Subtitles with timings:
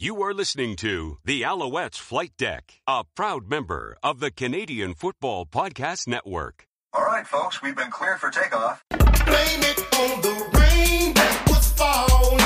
[0.00, 5.44] You are listening to the Alouettes Flight Deck, a proud member of the Canadian Football
[5.44, 6.62] Podcast Network.
[6.92, 8.80] All right, folks, we've been cleared for takeoff.
[8.90, 9.00] Blame
[9.64, 12.38] it on the rain that was falling,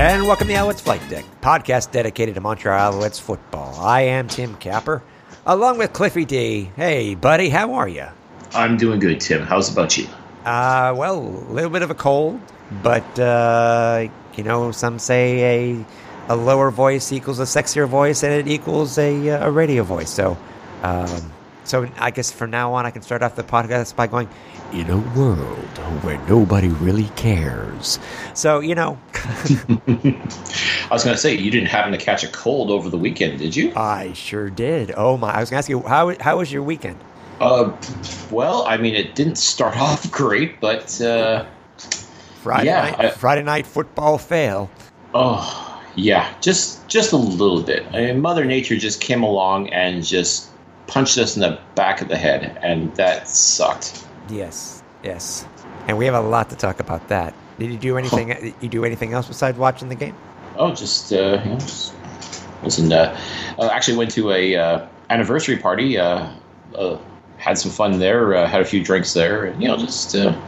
[0.00, 3.78] And welcome to the Alouettes Flight Deck, podcast dedicated to Montreal Alouettes football.
[3.78, 5.02] I am Tim Capper,
[5.44, 6.70] along with Cliffy D.
[6.74, 8.06] Hey, buddy, how are you?
[8.54, 9.42] I'm doing good, Tim.
[9.42, 10.06] How's about you?
[10.46, 12.40] Uh, well, a little bit of a cold,
[12.82, 15.86] but uh, you know, some say a
[16.30, 20.08] a lower voice equals a sexier voice, and it equals a uh, a radio voice.
[20.08, 20.38] So,
[20.82, 21.30] um,
[21.70, 24.28] so I guess from now on, I can start off the podcast by going,
[24.72, 27.98] "In a world where nobody really cares."
[28.34, 32.70] So, you know, I was going to say you didn't happen to catch a cold
[32.70, 33.72] over the weekend, did you?
[33.76, 34.92] I sure did.
[34.96, 35.30] Oh my!
[35.32, 36.98] I was going to ask you how how was your weekend?
[37.40, 37.72] Uh,
[38.30, 41.46] well, I mean, it didn't start off great, but uh,
[42.42, 44.70] Friday Yeah, night, I- Friday night football fail.
[45.14, 47.84] oh yeah, just just a little bit.
[47.92, 50.49] I mean, Mother Nature just came along and just
[50.90, 54.06] punched us in the back of the head, and that sucked.
[54.28, 55.46] Yes, yes,
[55.88, 57.34] and we have a lot to talk about that.
[57.58, 58.54] Did you do anything?
[58.60, 60.14] You do anything else besides watching the game?
[60.56, 61.94] Oh, just uh, you know, just,
[62.62, 62.92] listen.
[62.92, 63.18] Uh,
[63.58, 65.98] uh, actually, went to a uh, anniversary party.
[65.98, 66.30] Uh,
[66.76, 66.98] uh,
[67.40, 68.34] had some fun there.
[68.34, 69.46] Uh, had a few drinks there.
[69.46, 70.38] And, you know, just uh,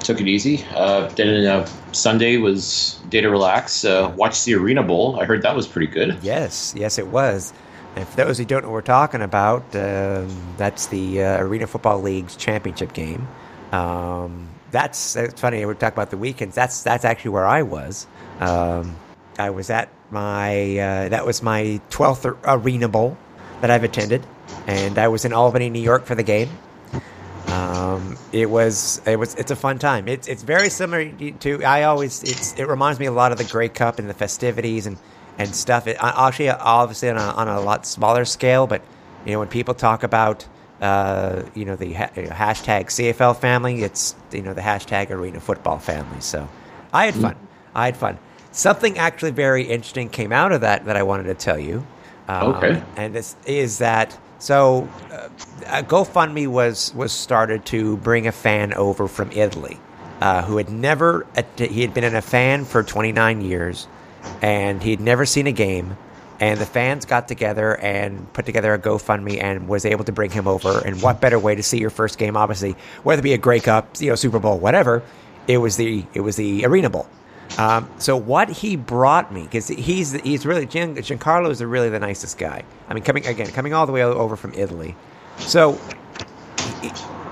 [0.00, 0.64] took it easy.
[0.74, 3.84] Uh, then uh, Sunday was day to relax.
[3.84, 5.18] Uh, watched the Arena Bowl.
[5.20, 6.18] I heard that was pretty good.
[6.22, 7.52] Yes, yes, it was.
[7.96, 11.66] And for those who don't know what we're talking about, um, that's the uh, Arena
[11.66, 13.26] Football League's championship game.
[13.72, 15.64] Um, that's it's funny.
[15.64, 16.54] We're talking about the weekends.
[16.54, 18.06] That's that's actually where I was.
[18.38, 18.96] Um,
[19.38, 23.16] I was at my uh, that was my twelfth Arena Bowl
[23.62, 24.26] that I've attended,
[24.66, 26.50] and I was in Albany, New York, for the game.
[27.48, 30.06] Um, it was it was it's a fun time.
[30.06, 33.44] It's it's very similar to I always it's it reminds me a lot of the
[33.44, 34.98] Grey Cup and the festivities and
[35.38, 35.86] and stuff.
[35.86, 38.82] It, actually, obviously on a, on a lot smaller scale, but
[39.24, 40.46] you know when people talk about
[40.80, 45.78] uh, you know the ha- hashtag CFL family, it's you know the hashtag Arena Football
[45.78, 46.20] family.
[46.20, 46.48] So
[46.92, 47.36] I had fun.
[47.74, 48.18] I had fun.
[48.52, 51.86] Something actually very interesting came out of that that I wanted to tell you.
[52.28, 52.82] Um, Okay.
[52.96, 55.28] And this is that so uh,
[55.82, 59.78] GoFundMe was was started to bring a fan over from Italy
[60.20, 61.26] uh, who had never
[61.56, 63.86] he had been a fan for 29 years
[64.42, 65.96] and he'd never seen a game
[66.38, 70.30] and the fans got together and put together a GoFundMe and was able to bring
[70.30, 73.32] him over and what better way to see your first game obviously whether it be
[73.32, 75.02] a Grey Cup you know Super Bowl whatever
[75.48, 77.06] it was the it was the Arena Bowl
[77.58, 81.98] um, so what he brought me, because he's he's really Gian, Giancarlo is really the
[81.98, 82.64] nicest guy.
[82.88, 84.94] I mean, coming again, coming all the way over from Italy.
[85.38, 85.80] So,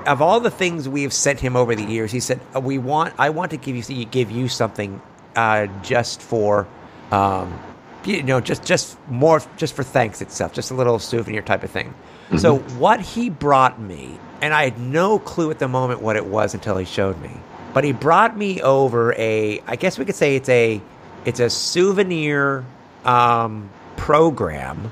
[0.07, 3.13] of all the things we have sent him over the years, he said, "We want,
[3.19, 5.03] I want to give you give you something
[5.37, 6.67] uh, just for,
[7.11, 7.59] um,
[8.05, 11.71] you know, just just more just for thanks itself, just a little souvenir type of
[11.71, 11.95] thing."
[12.39, 16.27] So what he brought me, and I had no clue at the moment what it
[16.27, 17.31] was until he showed me
[17.75, 20.81] but he brought me over a i guess we could say it's a
[21.27, 22.65] it's a souvenir
[23.05, 24.91] um, program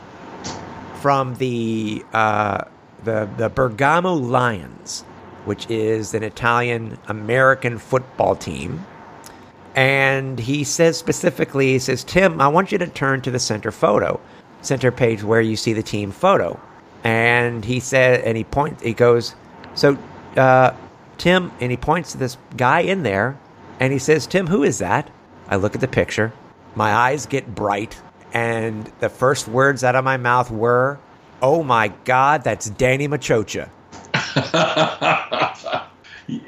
[0.96, 2.64] from the uh,
[3.04, 5.02] the the bergamo lions
[5.46, 8.84] which is an italian american football team
[9.74, 13.70] and he says specifically he says tim i want you to turn to the center
[13.70, 14.20] photo
[14.62, 16.58] center page where you see the team photo.
[17.04, 19.34] And he said and he points, he goes
[19.74, 19.98] so
[20.36, 20.74] uh,
[21.18, 23.38] tim and he points to this guy in there
[23.80, 25.10] and he says tim who is that?
[25.48, 26.32] I look at the picture.
[26.74, 28.00] My eyes get bright
[28.32, 30.98] and the first words out of my mouth were
[31.42, 33.68] oh my god that's Danny Maciocia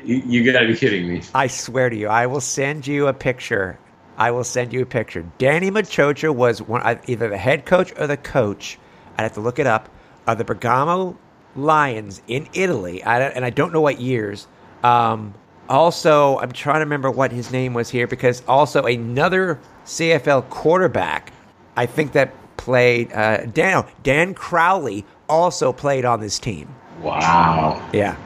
[0.05, 1.22] you, you got to be kidding me.
[1.34, 3.78] I swear to you, I will send you a picture.
[4.16, 5.25] I will send you a picture.
[5.39, 8.78] Danny Maciocia was one, either the head coach or the coach.
[9.16, 9.89] I'd have to look it up.
[10.27, 11.19] Of the Bergamo
[11.54, 14.47] Lions in Italy, I and I don't know what years.
[14.83, 15.34] Um,
[15.69, 21.33] also, I'm trying to remember what his name was here because also another CFL quarterback,
[21.77, 26.75] I think that played uh, Dan Dan Crowley also played on this team.
[27.01, 27.86] Wow.
[27.92, 28.16] Yeah,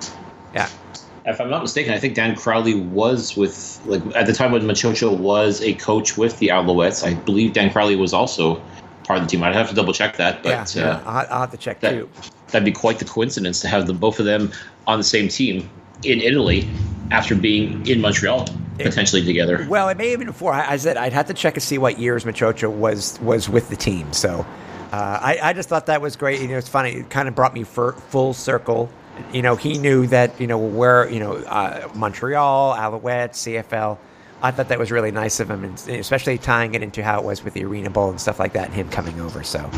[0.54, 0.68] yeah.
[1.28, 4.62] If I'm not mistaken, I think Dan Crowley was with like at the time when
[4.62, 7.06] Maciocia was a coach with the Alouettes.
[7.06, 8.62] I believe Dan Crowley was also
[9.04, 9.42] part of the team.
[9.42, 10.90] I'd have to double check that, but yeah, yeah.
[10.90, 12.10] uh, I'll, I'll have to check that, too.
[12.48, 14.52] that'd be quite the coincidence to have the both of them
[14.86, 15.68] on the same team.
[16.04, 16.68] in Italy
[17.10, 18.48] after being in Montreal
[18.78, 19.66] potentially together.
[19.68, 20.52] Well, it may have been before.
[20.52, 23.68] I, I said I'd have to check and see what years Maciocia was was with
[23.68, 24.12] the team.
[24.12, 24.46] So
[24.92, 26.40] uh, I, I just thought that was great.
[26.40, 26.92] You know, it's funny.
[26.92, 28.90] It kind of brought me for, full circle.
[29.32, 33.98] You know, he knew that you know where you know uh, Montreal, Alouette, CFL.
[34.40, 37.24] I thought that was really nice of him, and especially tying it into how it
[37.24, 39.42] was with the Arena Bowl and stuff like that, and him coming over.
[39.42, 39.68] So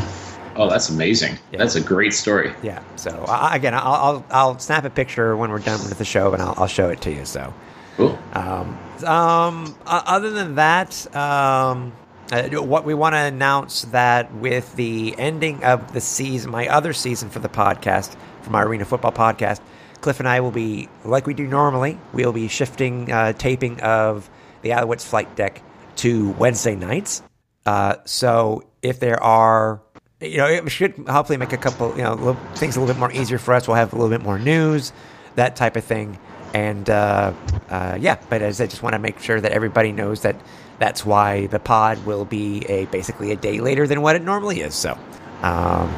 [0.55, 1.37] Oh, that's amazing.
[1.51, 1.59] Yeah.
[1.59, 2.53] That's a great story.
[2.61, 2.83] yeah.
[2.95, 6.33] So I, again, I'll, I'll I'll snap a picture when we're done with the show,
[6.33, 7.25] and I'll, I'll show it to you.
[7.25, 7.53] So.
[7.97, 8.17] Cool.
[8.33, 11.91] Um, um, other than that, um,
[12.31, 16.93] uh, what we want to announce that with the ending of the season, my other
[16.93, 19.61] season for the podcast, for our Arena Football podcast,
[20.01, 24.29] Cliff and I will be, like we do normally, we'll be shifting uh, taping of
[24.61, 25.61] the Alouettes flight deck
[25.97, 27.21] to Wednesday nights.
[27.65, 29.81] Uh, so if there are,
[30.19, 32.99] you know, it should hopefully make a couple, you know, little, things a little bit
[32.99, 33.67] more easier for us.
[33.67, 34.91] We'll have a little bit more news,
[35.35, 36.17] that type of thing.
[36.53, 37.33] And uh,
[37.69, 40.35] uh, yeah, but as I just want to make sure that everybody knows that
[40.79, 44.61] that's why the pod will be a basically a day later than what it normally
[44.61, 44.73] is.
[44.73, 44.97] So,
[45.43, 45.93] um,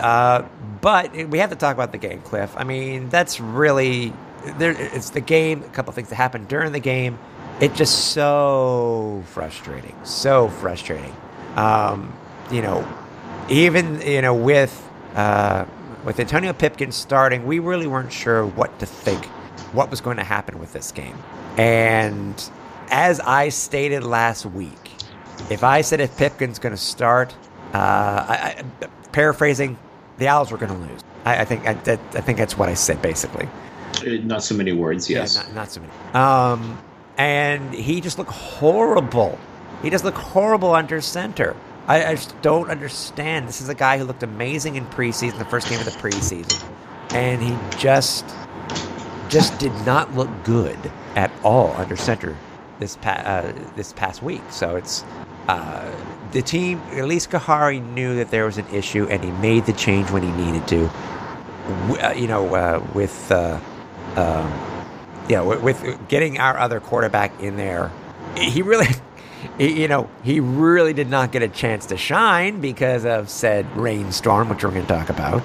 [0.00, 0.42] uh,
[0.82, 2.52] but we have to talk about the game, Cliff.
[2.56, 4.12] I mean, that's really
[4.58, 4.72] there.
[4.72, 5.62] It's the game.
[5.62, 7.18] A couple things that happened during the game.
[7.60, 11.14] It just so frustrating, so frustrating.
[11.56, 12.12] Um,
[12.50, 12.86] you know,
[13.48, 15.64] even you know with uh,
[16.04, 19.24] with Antonio Pipkin starting, we really weren't sure what to think,
[19.72, 21.16] what was going to happen with this game.
[21.56, 22.50] And
[22.90, 24.90] as I stated last week,
[25.48, 27.34] if I said if Pipkin's going to start,
[27.72, 29.78] uh, I, I, paraphrasing,
[30.18, 31.00] the Owls were going to lose.
[31.24, 33.48] I, I think I, that, I think that's what I said basically.
[33.98, 35.36] Uh, Not so many words, yes.
[35.36, 35.92] Yeah, not, not so many.
[36.14, 36.78] Um,
[37.18, 39.38] and he just looked horrible.
[39.82, 41.56] He just looked horrible under center.
[41.86, 43.48] I, I just don't understand.
[43.48, 46.62] This is a guy who looked amazing in preseason, the first game of the preseason,
[47.12, 48.24] and he just
[49.28, 50.78] just did not look good
[51.16, 52.36] at all under center
[52.78, 54.42] this pa- uh, this past week.
[54.50, 55.04] So it's
[55.48, 55.90] uh,
[56.32, 56.78] the team.
[56.92, 60.22] At least Khari knew that there was an issue, and he made the change when
[60.22, 60.90] he needed to.
[62.04, 63.60] Uh, you know, uh, with uh,
[64.16, 64.72] um,
[65.28, 67.90] with, with getting our other quarterback in there,
[68.36, 68.86] he really,
[69.58, 73.66] he, you know, he really did not get a chance to shine because of said
[73.76, 75.42] rainstorm, which we're going to talk about.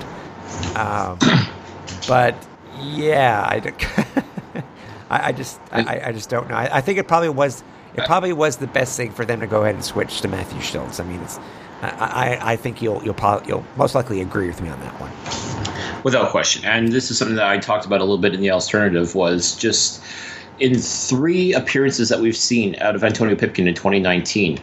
[0.76, 1.20] Um,
[2.08, 2.36] but
[2.80, 4.64] yeah, I,
[5.10, 6.56] I, I just, I, I just don't know.
[6.56, 7.64] I, I think it probably was,
[7.98, 10.60] it probably was the best thing for them to go ahead and switch to Matthew
[10.60, 11.00] Shiltz.
[11.00, 11.40] I mean, it's,
[11.82, 15.12] I, I, think you'll, you'll you'll most likely agree with me on that one.
[16.04, 16.64] Without question.
[16.66, 19.56] And this is something that I talked about a little bit in the alternative was
[19.56, 20.04] just
[20.60, 24.60] in three appearances that we've seen out of Antonio Pipkin in 2019,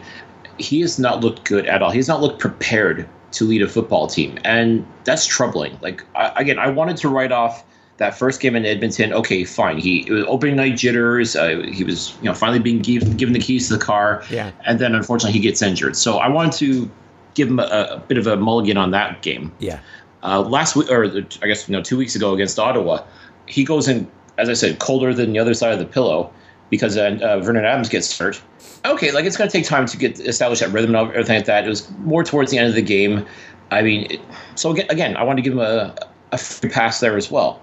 [0.57, 1.91] he has not looked good at all.
[1.91, 4.37] He has not looked prepared to lead a football team.
[4.43, 5.77] And that's troubling.
[5.81, 7.65] Like, I, again, I wanted to write off
[7.97, 9.13] that first game in Edmonton.
[9.13, 9.77] Okay, fine.
[9.77, 11.35] He it was opening night jitters.
[11.35, 14.23] Uh, he was, you know, finally being given, given the keys to the car.
[14.29, 14.51] Yeah.
[14.65, 15.95] And then unfortunately he gets injured.
[15.95, 16.91] So I wanted to
[17.35, 19.79] give him a, a bit of a mulligan on that game Yeah.
[20.23, 23.03] uh, last week, or I guess you know, two weeks ago against Ottawa,
[23.45, 26.31] he goes in, as I said, colder than the other side of the pillow
[26.69, 28.41] because uh, uh, Vernon Adams gets hurt.
[28.85, 31.45] Okay, like it's going to take time to get established that rhythm and everything like
[31.45, 31.65] that.
[31.65, 33.25] It was more towards the end of the game.
[33.71, 34.21] I mean, it,
[34.55, 35.95] so again, again, I wanted to give him a,
[36.31, 37.61] a free pass there as well.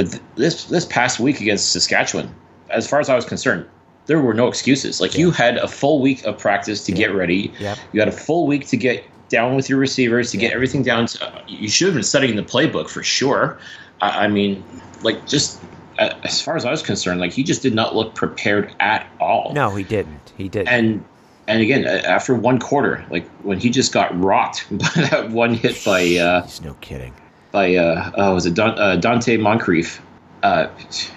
[0.00, 2.34] But th- this this past week against Saskatchewan,
[2.70, 3.66] as far as I was concerned,
[4.06, 4.98] there were no excuses.
[4.98, 7.52] Like you had a full week of practice to get ready.
[7.60, 7.76] Yep.
[7.92, 11.04] You had a full week to get down with your receivers to get everything down.
[11.04, 13.58] To, you should have been studying the playbook for sure.
[14.00, 14.64] I, I mean,
[15.02, 15.60] like just
[15.98, 19.06] uh, as far as I was concerned, like he just did not look prepared at
[19.20, 19.52] all.
[19.52, 20.32] No, he didn't.
[20.34, 20.68] He didn't.
[20.68, 21.04] And
[21.46, 25.84] and again, after one quarter, like when he just got rocked by that one hit
[25.84, 27.12] by uh, He's no kidding.
[27.52, 30.00] By uh, uh was it Don, uh, Dante Moncrief?
[30.42, 30.68] Uh,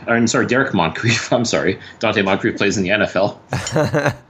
[0.08, 1.32] I'm sorry, Derrick Moncrief.
[1.34, 3.38] I'm sorry, Dante Moncrief plays in the NFL.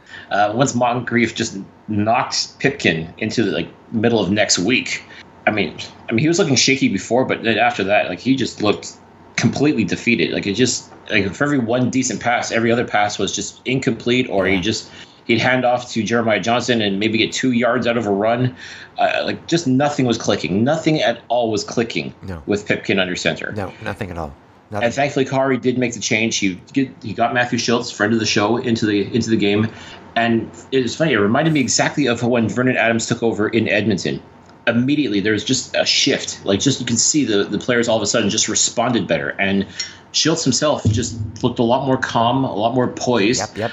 [0.31, 1.57] uh, once Moncrief just
[1.87, 5.03] knocked Pipkin into the like middle of next week.
[5.45, 5.75] I mean,
[6.09, 8.93] I mean, he was looking shaky before, but then after that, like he just looked
[9.35, 10.31] completely defeated.
[10.31, 14.29] Like it just like for every one decent pass, every other pass was just incomplete,
[14.29, 14.89] or he just
[15.25, 18.55] he'd hand off to Jeremiah Johnson and maybe get two yards out of a run.
[18.97, 20.63] Uh, like just nothing was clicking.
[20.63, 22.41] Nothing at all was clicking No.
[22.45, 23.51] with Pipkin under center.
[23.53, 24.33] No, nothing at all.
[24.71, 24.85] Nothing.
[24.85, 26.37] And thankfully, Khari did make the change.
[26.37, 29.67] He get, he got Matthew Shiltz, friend of the show, into the into the game,
[30.15, 31.13] and it was funny.
[31.13, 34.21] It reminded me exactly of when Vernon Adams took over in Edmonton.
[34.65, 36.43] Immediately, there was just a shift.
[36.45, 39.29] Like just you can see the the players all of a sudden just responded better,
[39.39, 39.67] and
[40.11, 43.41] Shiltz himself just looked a lot more calm, a lot more poised.
[43.41, 43.71] Yep, yep.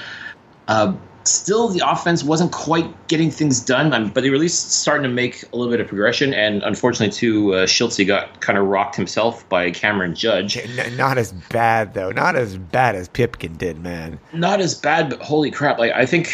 [0.67, 0.93] Uh,
[1.23, 5.03] still the offense wasn't quite getting things done, um, but they were at least starting
[5.03, 6.33] to make a little bit of progression.
[6.33, 7.67] And unfortunately, too, uh,
[8.05, 10.57] got kind of rocked himself by Cameron Judge.
[10.95, 12.11] Not as bad though.
[12.11, 14.19] Not as bad as Pipkin did, man.
[14.33, 15.77] Not as bad, but holy crap!
[15.77, 16.33] Like I think,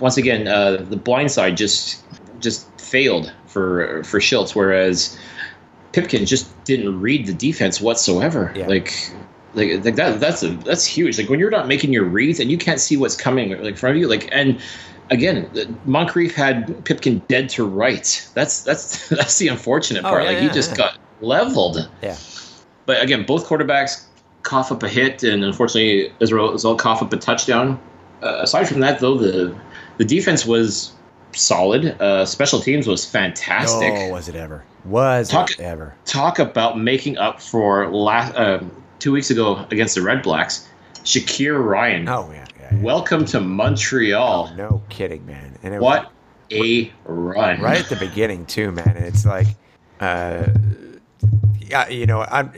[0.00, 2.02] once again, uh, the blind side just
[2.40, 5.18] just failed for for Shiltz, whereas
[5.92, 8.52] Pipkin just didn't read the defense whatsoever.
[8.56, 8.66] Yeah.
[8.66, 9.12] Like.
[9.54, 11.18] Like, like that that's a, that's huge.
[11.18, 13.96] Like when you're not making your reads and you can't see what's coming like front
[13.96, 14.08] of you.
[14.08, 14.60] Like and
[15.10, 18.28] again, Moncrief had Pipkin dead to right.
[18.34, 20.22] That's that's that's the unfortunate Oh, part.
[20.22, 20.76] yeah, like yeah, he just yeah.
[20.76, 21.88] got leveled.
[22.02, 22.16] Yeah.
[22.86, 24.04] But again, both quarterbacks
[24.42, 27.78] cough up a hit, and unfortunately, Israel Israel cough up a touchdown.
[28.22, 29.54] Uh, aside from that, though, the
[29.98, 30.92] the defense was
[31.32, 32.00] solid.
[32.00, 33.92] Uh, special teams was fantastic.
[33.94, 34.64] Oh, was it ever?
[34.84, 35.94] Was Talk- it ever?
[36.06, 40.68] Talk about making up for last um, two weeks ago against the Red Blacks.
[41.04, 42.44] Shakeir Ryan, Oh yeah.
[42.60, 42.80] yeah, yeah.
[42.82, 44.54] welcome to Montreal.
[44.56, 45.58] No kidding, man.
[45.64, 46.12] And it was- What
[46.52, 47.60] a run!
[47.60, 48.94] right at the beginning too, man.
[48.96, 49.48] And it's like,
[50.00, 50.46] uh,
[51.58, 52.52] yeah, you know, I'm.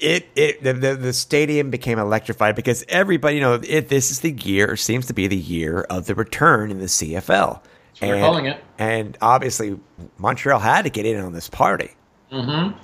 [0.00, 4.20] It it the, the the stadium became electrified because everybody, you know, it, this is
[4.20, 7.48] the year seems to be the year of the return in the CFL.
[7.48, 7.62] what
[8.02, 8.62] we're calling it.
[8.76, 9.78] And obviously,
[10.18, 11.90] Montreal had to get in on this party.
[12.32, 12.74] Mhm.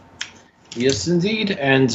[0.76, 1.50] Yes, indeed.
[1.50, 1.90] And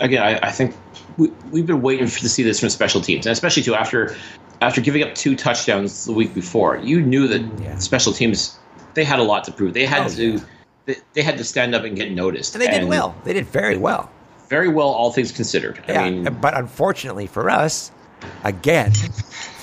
[0.00, 0.74] again, I, I think
[1.16, 4.16] we, we've been waiting for, to see this from special teams, and especially too after
[4.62, 6.78] after giving up two touchdowns the week before.
[6.78, 7.76] You knew that Yeah.
[7.78, 8.58] special teams
[8.94, 9.74] they had a lot to prove.
[9.74, 10.38] They had Oh, to yeah.
[10.86, 13.14] they, they had to stand up and get noticed, And they did well.
[13.24, 14.10] They did very well.
[14.48, 15.82] very well, all things considered.
[15.88, 17.90] Yeah, I mean, but unfortunately for us,
[18.44, 18.92] again,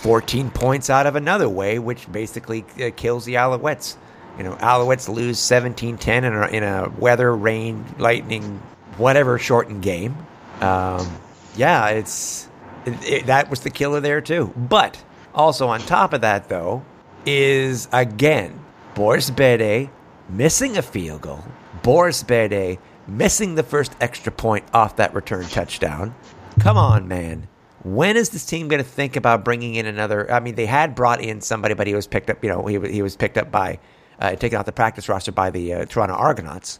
[0.02, 3.96] 14 points out of another way, which basically uh, kills the Alouettes.
[4.38, 8.62] You know, Alouettes lose 17-10 in a, in a weather, rain, lightning,
[8.98, 10.16] whatever shortened game.
[10.62, 11.18] Um,
[11.56, 12.50] yeah, it's
[12.86, 14.54] it, it- that was the killer there too.
[14.56, 16.84] But also on top of that, though,
[17.26, 18.60] is again
[18.96, 19.90] Boris Bede
[20.30, 21.44] missing a field goal.
[21.82, 26.16] Boris Bede missing the first extra point off that return touchdown.
[26.60, 27.48] Come on, man.
[27.84, 30.32] When is this team going to think about bringing in another?
[30.32, 32.42] I mean, they had brought in somebody, but he was picked up.
[32.42, 33.80] You know, he, he was picked up by
[34.20, 36.80] uh, taken off the practice roster by the uh, Toronto Argonauts.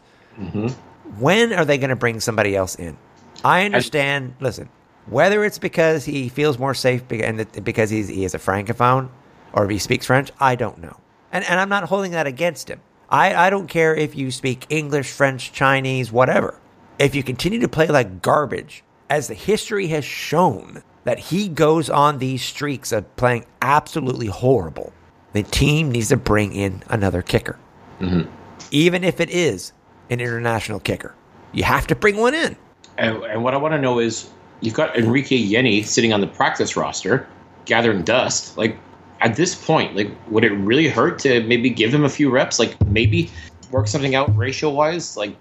[1.18, 2.96] When are they going to bring somebody else in?
[3.44, 4.34] I understand.
[4.40, 4.68] listen,
[5.06, 9.10] whether it's because he feels more safe and because he's, he is a francophone
[9.52, 10.96] or if he speaks French, I don't know.
[11.30, 12.80] And, and I'm not holding that against him.
[13.10, 16.58] I, I don't care if you speak English, French, Chinese, whatever.
[16.98, 21.90] If you continue to play like garbage, as the history has shown that he goes
[21.90, 24.92] on these streaks of playing absolutely horrible,
[25.34, 27.58] the team needs to bring in another kicker
[28.00, 28.30] mm-hmm.
[28.70, 29.72] even if it is
[30.10, 31.14] an international kicker.
[31.52, 32.56] You have to bring one in.
[32.98, 34.28] and, and what I want to know is
[34.60, 37.26] you've got Enrique Yenny sitting on the practice roster,
[37.64, 38.56] gathering dust.
[38.58, 38.76] Like
[39.20, 42.58] at this point, like would it really hurt to maybe give him a few reps?
[42.58, 43.30] Like maybe
[43.70, 45.16] work something out ratio wise?
[45.16, 45.36] Like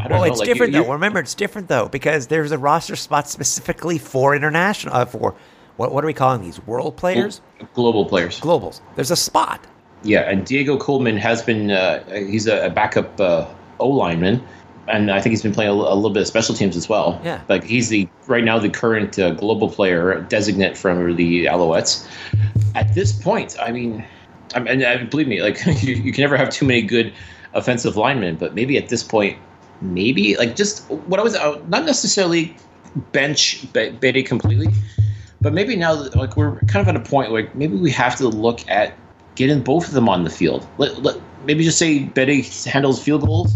[0.00, 0.24] I don't Well, know.
[0.32, 0.92] it's like, different you- though.
[0.92, 4.94] Remember, it's different though because there's a roster spot specifically for international.
[4.94, 5.34] Uh, for
[5.76, 5.92] what?
[5.92, 6.64] What are we calling these?
[6.66, 7.40] World players,
[7.74, 8.40] global players.
[8.40, 8.80] globals.
[8.94, 9.64] There's a spot.
[10.04, 13.46] Yeah, and Diego Coleman has been uh, he's a, a backup uh,
[13.80, 14.42] O lineman,
[14.88, 17.20] and I think he's been playing a, a little bit of special teams as well.
[17.24, 17.40] Yeah.
[17.48, 22.08] like he's the right now the current uh, global player designate from the Alouettes.
[22.74, 24.04] At this point, I mean,
[24.54, 27.12] I and uh, believe me, like you, you can never have too many good
[27.54, 29.38] offensive linemen, but maybe at this point,
[29.80, 32.56] maybe like just what I was uh, not necessarily
[33.12, 34.68] bench Be- Bede completely,
[35.40, 38.28] but maybe now like we're kind of at a point where maybe we have to
[38.28, 38.94] look at
[39.34, 40.66] getting both of them on the field.
[40.78, 43.54] Let, let, maybe just say Bede handles field goals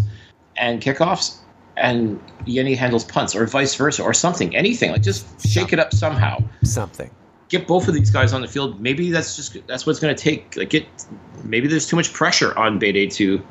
[0.57, 1.37] and kickoffs,
[1.77, 4.93] and Yenny handles punts, or vice versa, or something, anything.
[4.93, 6.39] Like just shake it up somehow.
[6.65, 7.11] Something.
[7.49, 8.81] Get both of these guys on the field.
[8.81, 10.57] Maybe that's just that's what it's going to take.
[10.57, 10.87] Like get
[11.45, 13.43] maybe there's too much pressure on Bede to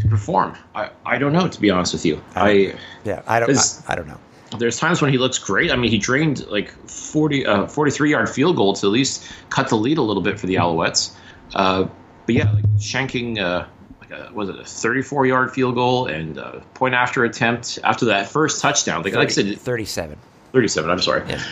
[0.00, 0.56] to perform.
[0.74, 2.22] I, I don't know to be honest with you.
[2.36, 2.74] I
[3.04, 3.56] Yeah, I don't.
[3.56, 4.18] I, I don't know.
[4.58, 5.72] there's times when he looks great.
[5.72, 9.68] I mean, he drained like 40, uh, 43 yard field goal to at least cut
[9.68, 11.12] the lead a little bit for the Alouettes.
[11.54, 11.88] Uh,
[12.26, 13.66] but yeah, like shanking, uh,
[14.00, 18.06] like a, was it a 34 yard field goal and uh, point after attempt after
[18.06, 19.02] that first touchdown?
[19.02, 20.16] Like, like I said, 37.
[20.52, 20.90] 37.
[20.90, 21.42] I'm sorry, Yeah.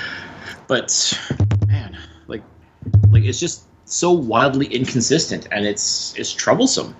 [0.66, 1.20] but
[1.66, 2.42] man, like,
[3.10, 6.94] like it's just so wildly inconsistent and it's it's troublesome.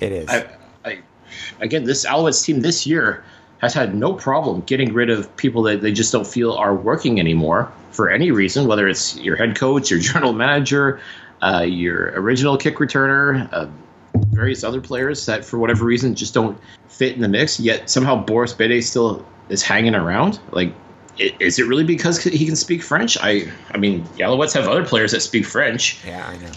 [0.00, 0.28] It is.
[0.28, 0.46] I,
[0.84, 0.98] I,
[1.60, 3.22] again, this Alouettes team this year
[3.58, 7.20] has had no problem getting rid of people that they just don't feel are working
[7.20, 10.98] anymore for any reason, whether it's your head coach, your general manager,
[11.42, 13.66] uh, your original kick returner, uh,
[14.30, 17.60] various other players that for whatever reason just don't fit in the mix.
[17.60, 20.38] Yet somehow Boris Bede still is hanging around.
[20.52, 20.72] Like
[21.20, 23.18] is it really because he can speak French?
[23.20, 26.02] I I mean, the Alouettes have other players that speak French.
[26.04, 26.52] Yeah, I know.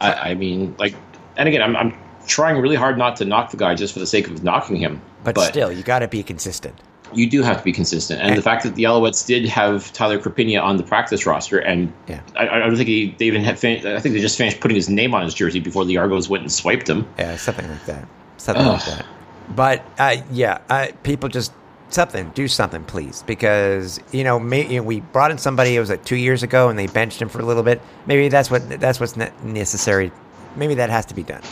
[0.00, 0.94] I, I mean, like,
[1.36, 1.94] and again, I'm, I'm
[2.26, 5.00] trying really hard not to knock the guy just for the sake of knocking him.
[5.24, 6.74] But, still, you got to be consistent.
[7.14, 8.20] You do have to be consistent.
[8.20, 11.58] And, And- the fact that the Alouettes did have Tyler Crapigna on the practice roster,
[11.58, 12.20] and Yeah.
[12.36, 13.58] I, I don't think he, they even had.
[13.58, 16.28] Fin- I think they just finished putting his name on his jersey before the Argos
[16.28, 17.06] went and swiped him.
[17.18, 18.06] Yeah, something like that.
[18.36, 19.06] Something like that.
[19.54, 21.52] But uh, yeah, uh, people just
[21.90, 25.76] something, do something, please, because you know, may, you know, we brought in somebody.
[25.76, 27.80] It was like two years ago, and they benched him for a little bit.
[28.06, 30.10] Maybe that's what that's what's ne- necessary.
[30.56, 31.42] Maybe that has to be done.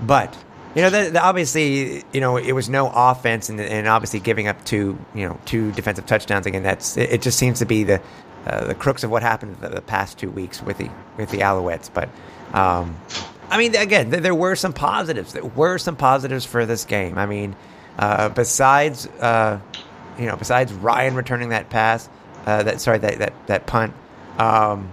[0.00, 0.36] But
[0.74, 4.98] you know, obviously, you know, it was no offense, and, and obviously giving up two,
[5.14, 6.62] you know, two defensive touchdowns again.
[6.62, 8.00] That's it, it just seems to be the
[8.46, 11.38] uh, the crux of what happened the, the past two weeks with the with the
[11.38, 11.90] Alouettes.
[11.92, 12.08] But
[12.54, 12.96] um,
[13.50, 15.34] I mean, again, there, there were some positives.
[15.34, 17.18] There were some positives for this game.
[17.18, 17.54] I mean,
[17.98, 19.60] uh, besides uh,
[20.18, 22.08] you know, besides Ryan returning that pass,
[22.46, 23.94] uh, that sorry, that that that punt.
[24.38, 24.90] Um,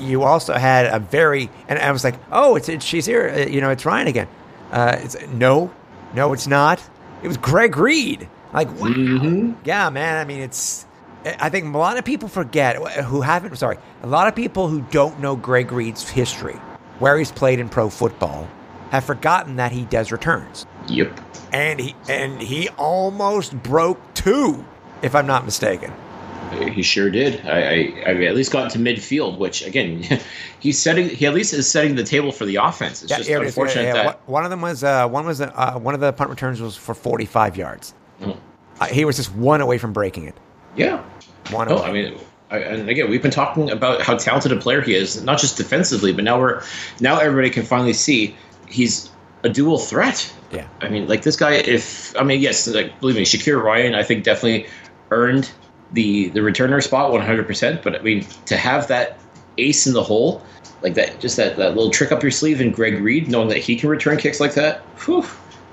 [0.00, 3.28] you also had a very, and I was like, oh, it's, it's she's here.
[3.28, 4.28] Uh, you know, it's Ryan again.
[4.70, 5.72] Uh, it's no,
[6.14, 6.82] no, it's not.
[7.22, 8.28] It was Greg Reed.
[8.52, 9.54] Like, wow.
[9.64, 10.16] Yeah, man.
[10.18, 10.86] I mean, it's.
[11.24, 13.56] I think a lot of people forget who haven't.
[13.56, 16.54] Sorry, a lot of people who don't know Greg Reed's history,
[17.00, 18.48] where he's played in pro football,
[18.90, 21.20] have forgotten that he does returns, Yep.
[21.52, 24.64] and he and he almost broke two,
[25.02, 25.92] if I'm not mistaken.
[26.72, 27.44] He sure did.
[27.46, 30.04] I, I, I at least got to midfield, which again,
[30.60, 31.08] he's setting.
[31.08, 33.02] He at least is setting the table for the offense.
[33.02, 35.94] It's just it unfortunate yeah, that one- of them was uh, one was uh, one
[35.94, 37.94] of the punt returns was for 45 yards.
[38.20, 38.36] Mm.
[38.80, 40.34] Uh, he was just one away from breaking it.
[40.76, 41.02] yeah.
[41.50, 41.88] One No, away.
[41.88, 42.18] I mean,
[42.50, 45.56] I, and again, we've been talking about how talented a player he is, not just
[45.56, 46.62] defensively, but now we're
[47.00, 48.36] now everybody can finally see
[48.68, 49.10] he's
[49.44, 50.32] a dual threat.
[50.52, 51.52] yeah, I mean, like this guy.
[51.54, 54.66] If I mean, yes, like believe me, Shakeir Ryan, I think definitely
[55.10, 55.50] earned
[55.92, 57.46] the the returner spot 100.
[57.46, 59.18] percent But I mean, to have that
[59.56, 60.42] ace in the hole,
[60.82, 63.58] like that, just that that little trick up your sleeve, and Greg Reed knowing that
[63.58, 64.80] he can return kicks like that.
[65.04, 65.24] Whew,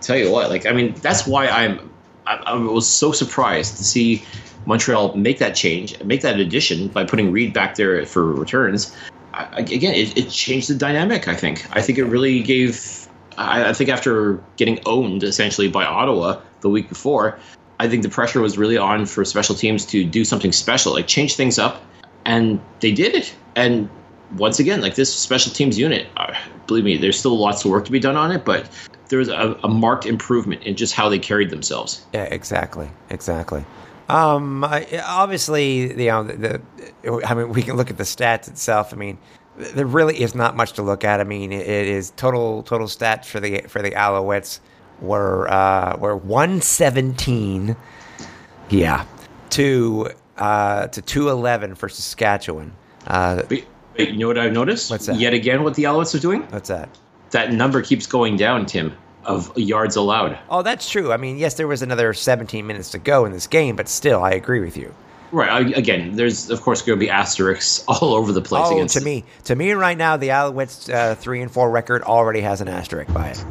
[0.01, 1.89] tell you what, like I mean, that's why I'm
[2.27, 4.23] I, I was so surprised to see
[4.65, 8.95] Montreal make that change, make that addition by putting Reed back there for returns.
[9.33, 11.27] I- again, it, it changed the dynamic.
[11.27, 11.67] I think.
[11.75, 13.07] I think it really gave.
[13.37, 17.37] I, I think after getting owned essentially by Ottawa the week before,
[17.79, 21.07] I think the pressure was really on for special teams to do something special, like
[21.07, 21.83] change things up,
[22.25, 23.35] and they did it.
[23.55, 23.89] And
[24.37, 26.33] once again, like this special teams unit, uh,
[26.67, 28.69] believe me, there's still lots of work to be done on it, but
[29.09, 32.05] there was a, a marked improvement in just how they carried themselves.
[32.13, 33.63] yeah, exactly, exactly.
[34.09, 36.61] Um, I- obviously, you know, the,
[37.03, 38.93] the I mean, we can look at the stats itself.
[38.93, 39.17] I mean,
[39.57, 41.19] there really is not much to look at.
[41.19, 44.59] I mean, it is total total stats for the for the Alouettes
[45.01, 47.75] were uh, were one seventeen,
[48.69, 49.05] yeah,
[49.51, 52.73] to uh, to two eleven for Saskatchewan.
[53.07, 53.43] Uh,
[53.97, 54.91] you know what I've noticed?
[54.91, 55.17] What's that?
[55.19, 56.41] Yet again, what the Alouettes are doing?
[56.43, 56.89] what's that?
[57.31, 60.37] That number keeps going down, Tim, of yards allowed.
[60.49, 61.11] Oh, that's true.
[61.11, 64.23] I mean, yes, there was another 17 minutes to go in this game, but still,
[64.23, 64.93] I agree with you.
[65.31, 65.49] Right.
[65.49, 68.97] I, again, there's of course going to be asterisks all over the place Oh, against
[68.97, 72.61] to me, to me, right now, the Alouettes' uh, three and four record already has
[72.61, 73.43] an asterisk by it.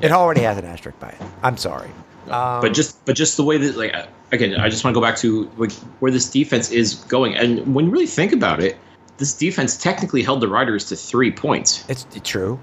[0.00, 1.20] It already has an asterisk by it.
[1.42, 1.90] I'm sorry.
[2.30, 3.94] Um, but just but just the way that like
[4.32, 7.74] again, I just want to go back to like where this defense is going, and
[7.74, 8.76] when you really think about it,
[9.16, 11.84] this defense technically held the Riders to three points.
[11.88, 12.58] it's true.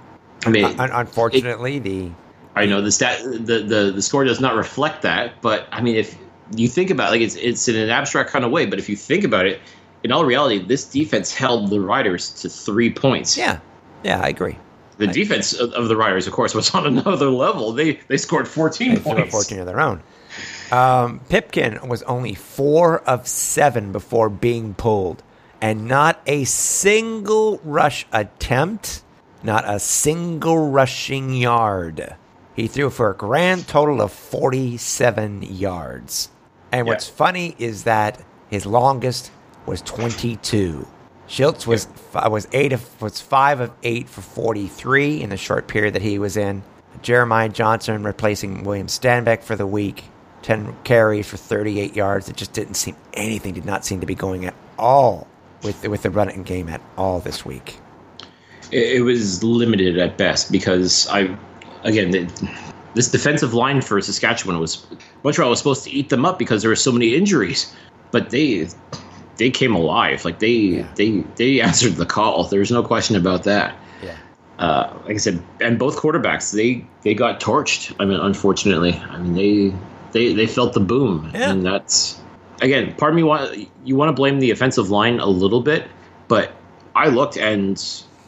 [0.45, 2.12] I mean, Un- unfortunately, the
[2.56, 5.95] I know the stat the, the the score does not reflect that, but I mean
[5.95, 6.15] if
[6.56, 8.88] you think about it, like it's it's in an abstract kind of way, but if
[8.88, 9.60] you think about it,
[10.04, 13.36] in all reality, this defense held the Riders to three points.
[13.36, 13.60] yeah,
[14.04, 14.58] yeah, I agree.
[14.97, 17.71] The defense of, the Riders, of course, was on another level.
[17.73, 19.31] They they scored fourteen They points.
[19.31, 20.01] 14 of their own.
[20.71, 25.21] Um, Pipkin was only four of seven before being pulled,
[25.62, 29.03] and not a single rush attempt,
[29.43, 32.15] not a single rushing yard.
[32.55, 36.29] He threw for a grand total of 47 yards.
[36.71, 37.15] And what's Yeah.
[37.15, 39.31] funny is that his longest
[39.65, 40.88] was 22.
[41.27, 45.67] Shiltz was fi- was eight of was five of eight for 43 in the short
[45.67, 46.63] period that he was in.
[47.01, 50.03] Jeremiah Johnson replacing William Stanback for the week.
[50.43, 52.29] 10 carries for 38 yards.
[52.29, 55.27] It just didn't seem anything did not seem to be going at all
[55.63, 57.79] with with the running game at all this week.
[58.71, 61.35] it, it was limited at best because I,
[61.83, 62.51] again, the,
[62.93, 64.85] this defensive line for Saskatchewan was
[65.23, 67.73] Montreal was supposed to eat them up because there were so many injuries,
[68.11, 68.67] but they
[69.38, 70.26] they came alive.
[70.26, 72.43] Like they they they answered the call.
[72.45, 73.76] There's no question about that.
[74.04, 74.15] Yeah.
[74.60, 77.95] Uh, like I said, and both quarterbacks they they got torched.
[78.00, 79.76] I mean, unfortunately, I mean they
[80.12, 81.52] they they felt the boom, Yeah.
[81.52, 82.19] and that's
[82.62, 85.88] again, part of me want you want to blame the offensive line a little bit,
[86.28, 86.54] but
[86.95, 87.78] I looked and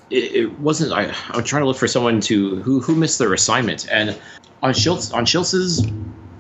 [0.09, 0.91] it, it wasn't.
[0.91, 4.17] I I'm trying to look for someone to who who missed their assignment and
[4.61, 5.85] on Shiltz on Shiltz's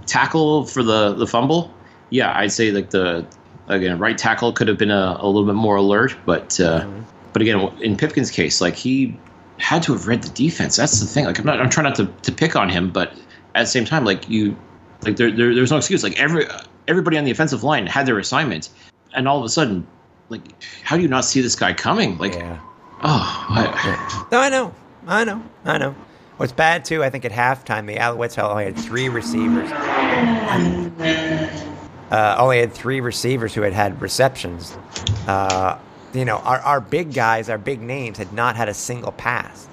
[0.05, 1.73] tackle for the the fumble.
[2.09, 3.25] Yeah, I'd say like the
[3.67, 6.87] again right tackle could have been a, a little bit more alert, but uh,
[7.33, 9.17] but again in Pipkin's case, like he
[9.57, 10.75] had to have read the defense.
[10.75, 11.25] That's the thing.
[11.25, 13.13] Like I'm not I'm trying not to, to pick on him, but
[13.55, 14.55] at the same time, like you
[15.01, 16.03] like there, there there's no excuse.
[16.03, 16.45] Like every
[16.87, 18.69] everybody on the offensive line had their assignment,
[19.13, 19.85] and all of a sudden,
[20.29, 20.41] like
[20.83, 22.17] how do you not see this guy coming?
[22.17, 22.59] Like Yeah.
[23.03, 24.73] oh, I, No, I know.
[25.07, 25.43] I know.
[25.63, 25.95] I know.
[26.37, 29.71] What's bad too, I think at halftime the Alouettes only had three receivers.
[32.11, 34.77] Uh, only had three receivers who had had receptions.
[35.27, 35.77] Uh,
[36.13, 39.67] you know, our, our big guys, our big names, had not had a single pass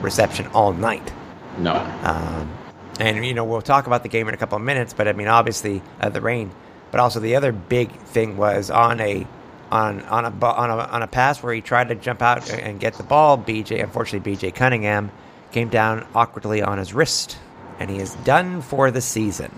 [0.00, 1.12] reception all night.
[1.58, 1.74] no.
[2.02, 2.58] Um,
[3.00, 5.12] and you know, we'll talk about the game in a couple of minutes, but I
[5.12, 6.52] mean, obviously uh, the rain,
[6.90, 9.26] but also the other big thing was on a
[9.70, 12.78] on on a on a on a pass where he tried to jump out and
[12.78, 13.38] get the ball.
[13.38, 15.10] BJ, unfortunately, BJ Cunningham
[15.50, 17.38] came down awkwardly on his wrist,
[17.78, 19.50] and he is done for the season.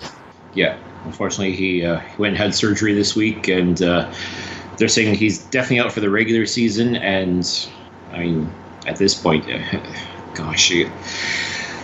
[0.55, 4.11] Yeah, unfortunately, he, uh, went and had surgery this week, and uh,
[4.77, 6.97] they're saying he's definitely out for the regular season.
[6.97, 7.49] And
[8.13, 8.55] I mean,
[8.87, 9.47] at this point,
[10.35, 10.85] gosh, he-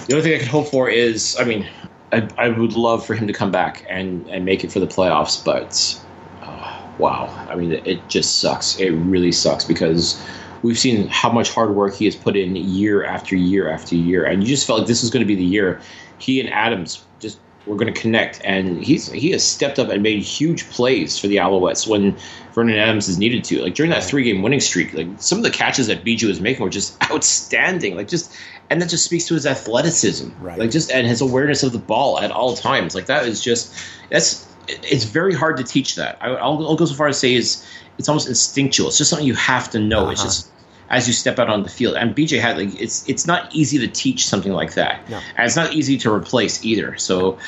[0.07, 1.69] the only thing I could hope for is, I mean,
[2.13, 4.87] I, I would love for him to come back and, and make it for the
[4.87, 5.95] playoffs, but
[6.43, 8.77] uh, wow, I mean, it, it just sucks.
[8.77, 10.21] It really sucks because
[10.63, 14.25] we've seen how much hard work he has put in year after year after year,
[14.25, 15.81] and you just felt like this was going to be the year
[16.21, 20.03] he and Adams just were going to connect, and he's he has stepped up and
[20.03, 22.17] made huge plays for the Alouettes when
[22.55, 23.63] Vernon Adams has needed to.
[23.63, 26.41] Like during that three game winning streak, like some of the catches that BJ was
[26.41, 27.97] making were just outstanding.
[27.97, 28.35] Like just
[28.71, 30.59] and that just speaks to his athleticism, Right.
[30.59, 32.95] Like just and his awareness of the ball at all times.
[32.95, 33.75] Like that is just
[34.11, 36.17] that's it's very hard to teach that.
[36.21, 37.67] I, I'll, I'll go so far as to say is
[37.99, 38.89] it's almost instinctual.
[38.89, 40.09] It's just something you have to know.
[40.11, 40.29] It's Uh-huh.
[40.29, 40.51] just
[40.91, 41.97] as you step out on the field.
[41.97, 45.57] And BJ had like it's it's not easy to teach something like that, and it's
[45.57, 46.97] not easy to replace either.
[46.97, 47.39] So,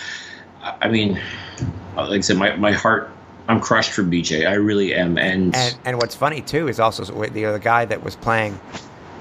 [0.62, 1.20] I mean,
[1.96, 3.10] like I said, my, my heart,
[3.48, 4.48] I'm crushed for BJ.
[4.48, 5.18] I really am.
[5.18, 8.58] And, And and what's funny too is also the other guy that was playing.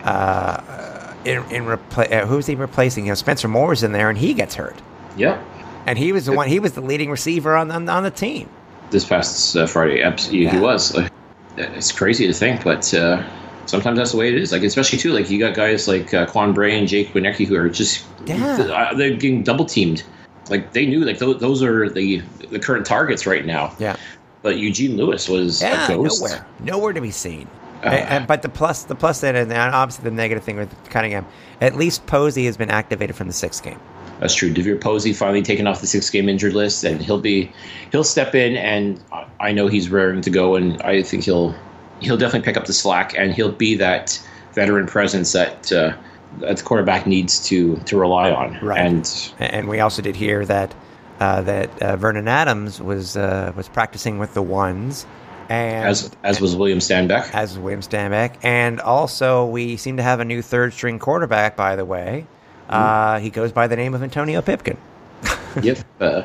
[0.03, 3.05] Uh, in in repla- uh, who's he replacing?
[3.05, 4.75] You know, Spencer Moore's in there, and he gets hurt.
[5.15, 5.39] yeah,
[5.85, 6.47] And he was the one.
[6.47, 8.49] He was the leading receiver on on, on the team.
[8.89, 10.95] this past uh, Friday, he, he was.
[10.95, 11.11] Like,
[11.57, 13.23] it's crazy to think, but uh,
[13.65, 14.51] sometimes that's the way it is.
[14.51, 17.55] Like especially too, like you got guys like uh, Quan Bray and Jake Wieneke who
[17.55, 18.57] are just Yeah.
[18.57, 20.03] uh, they're getting double teamed.
[20.49, 23.73] Like they knew like those, those are the the current targets right now.
[23.79, 23.95] Yeah.
[24.41, 26.21] But Eugene Lewis was Yeah, a ghost.
[26.21, 27.47] nowhere, nowhere to be seen.
[27.83, 31.25] Uh, And- but the plus, the plus, and, and obviously the negative thing with Cunningham,
[31.61, 33.79] at least Posey has been activated from the sixth game.
[34.19, 34.53] That's true.
[34.53, 37.51] DeVier Posey finally taken off the six game injured list, and he'll be
[37.91, 41.55] he'll step in, and I- I know he's raring to go, and I think he'll
[42.01, 44.21] he'll definitely pick up the slack, and he'll be that
[44.53, 45.95] veteran presence that uh,
[46.39, 48.57] that the quarterback needs to to rely on.
[48.61, 48.79] Right.
[48.79, 50.73] And And we also did hear that
[51.19, 55.05] uh, that uh, Vernon Adams was uh, was practicing with the ones,
[55.49, 57.33] and as as was William Stanback.
[57.33, 61.55] as William Stanback, and also we seem to have a new third string quarterback.
[61.55, 62.25] By the way,
[62.69, 64.77] uh, he goes by the name of Antonio Pipkin.
[65.61, 65.77] yep.
[65.99, 66.23] Uh,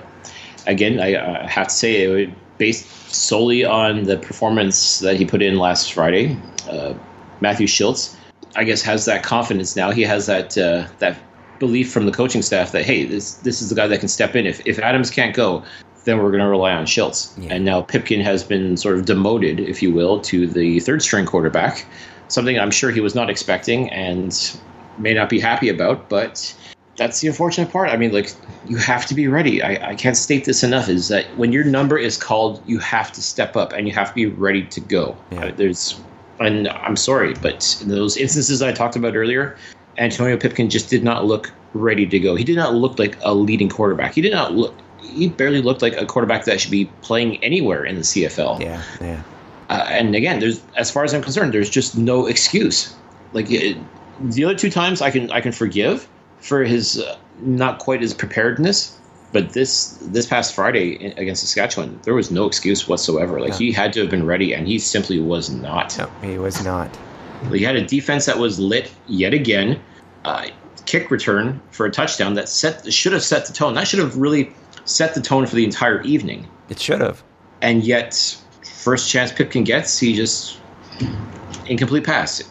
[0.66, 5.24] again, I uh, have to say it was based solely on the performance that he
[5.24, 6.36] put in last Friday.
[6.68, 6.94] Uh,
[7.40, 8.16] Matthew Shiltz,
[8.54, 9.90] I guess, has that confidence now.
[9.90, 11.18] He has that uh, that
[11.58, 14.36] belief from the coaching staff that hey, this this is the guy that can step
[14.36, 14.46] in.
[14.46, 15.62] If if Adams can't go,
[16.04, 17.36] then we're going to rely on Shiltz.
[17.42, 17.54] Yeah.
[17.54, 21.26] And now Pipkin has been sort of demoted, if you will, to the third string
[21.26, 21.84] quarterback.
[22.28, 24.58] Something I'm sure he was not expecting and
[24.98, 26.54] may not be happy about, but
[26.96, 27.90] that's the unfortunate part.
[27.90, 28.32] I mean, like
[28.66, 29.62] you have to be ready.
[29.62, 30.88] I, I can't state this enough.
[30.88, 34.08] Is that when your number is called, you have to step up and you have
[34.08, 35.16] to be ready to go.
[35.30, 35.46] Yeah.
[35.46, 36.00] Uh, there's,
[36.40, 39.56] and I'm sorry, but in those instances I talked about earlier,
[39.98, 42.34] Antonio Pipkin just did not look ready to go.
[42.34, 44.14] He did not look like a leading quarterback.
[44.14, 44.74] He did not look.
[45.02, 48.60] He barely looked like a quarterback that should be playing anywhere in the CFL.
[48.60, 49.22] Yeah, yeah.
[49.68, 52.94] Uh, and again, there's as far as I'm concerned, there's just no excuse.
[53.32, 53.76] Like it,
[54.20, 56.08] the other two times, I can I can forgive
[56.46, 58.98] for his uh, not quite his preparedness,
[59.32, 63.40] but this this past Friday against Saskatchewan, there was no excuse whatsoever.
[63.40, 63.56] Like No.
[63.58, 65.96] he had to have been ready, and he simply was not.
[65.98, 66.96] No, he was not.
[67.52, 69.80] He had a defense that was lit yet again.
[70.24, 70.46] Uh,
[70.86, 73.74] kick return for a touchdown that set should have set the tone.
[73.74, 74.52] That should have really
[74.84, 77.22] set the tone for the entire evening It should have.
[77.60, 78.14] and yet
[78.62, 80.58] first chance Pipkin gets, he just
[81.66, 82.42] incomplete pass.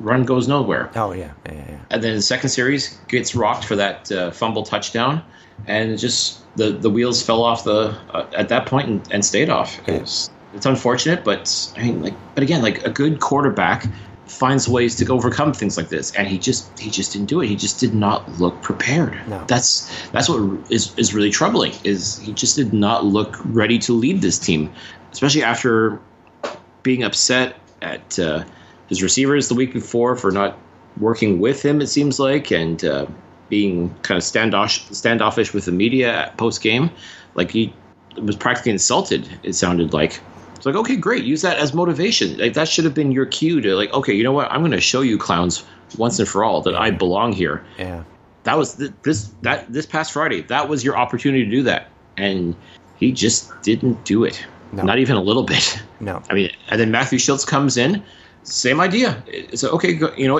[0.00, 0.90] Run goes nowhere.
[0.96, 1.78] Oh yeah, yeah, yeah.
[1.90, 5.22] And then the second series gets rocked for that uh, fumble touchdown,
[5.66, 9.50] and just the the wheels fell off the uh, at that point and, and stayed
[9.50, 9.80] off.
[9.88, 13.86] It's it's unfortunate, but I mean, like, but again, like a good quarterback
[14.26, 17.48] finds ways to overcome things like this, and he just he just didn't do it.
[17.48, 19.20] He just did not look prepared.
[19.28, 19.44] No.
[19.46, 21.72] That's that's what is is really troubling.
[21.84, 24.72] Is he just did not look ready to lead this team,
[25.12, 26.00] especially after
[26.82, 28.44] being upset at uh,
[28.90, 30.58] his receivers the week before for not
[30.98, 31.80] working with him.
[31.80, 33.06] It seems like, and uh,
[33.48, 36.90] being kind of standoff standoffish with the media post game,
[37.34, 37.72] like he
[38.20, 39.26] was practically insulted.
[39.42, 40.20] It sounded like.
[40.56, 41.24] It's like okay, great.
[41.24, 42.36] Use that as motivation.
[42.36, 44.52] Like that should have been your cue to like, okay, you know what?
[44.52, 45.64] I'm going to show you clowns
[45.96, 47.64] once and for all that I belong here.
[47.78, 48.04] yeah.
[48.44, 50.42] That was th- this that this past Friday.
[50.42, 52.54] That was your opportunity to do that, and
[52.96, 54.44] he just didn't do it.
[54.72, 54.82] No.
[54.82, 55.82] Not even a little bit.
[56.00, 56.22] No.
[56.30, 58.02] I mean, and then Matthew Shiltz comes in,
[58.42, 59.22] same idea.
[59.26, 60.38] It's okay, you know,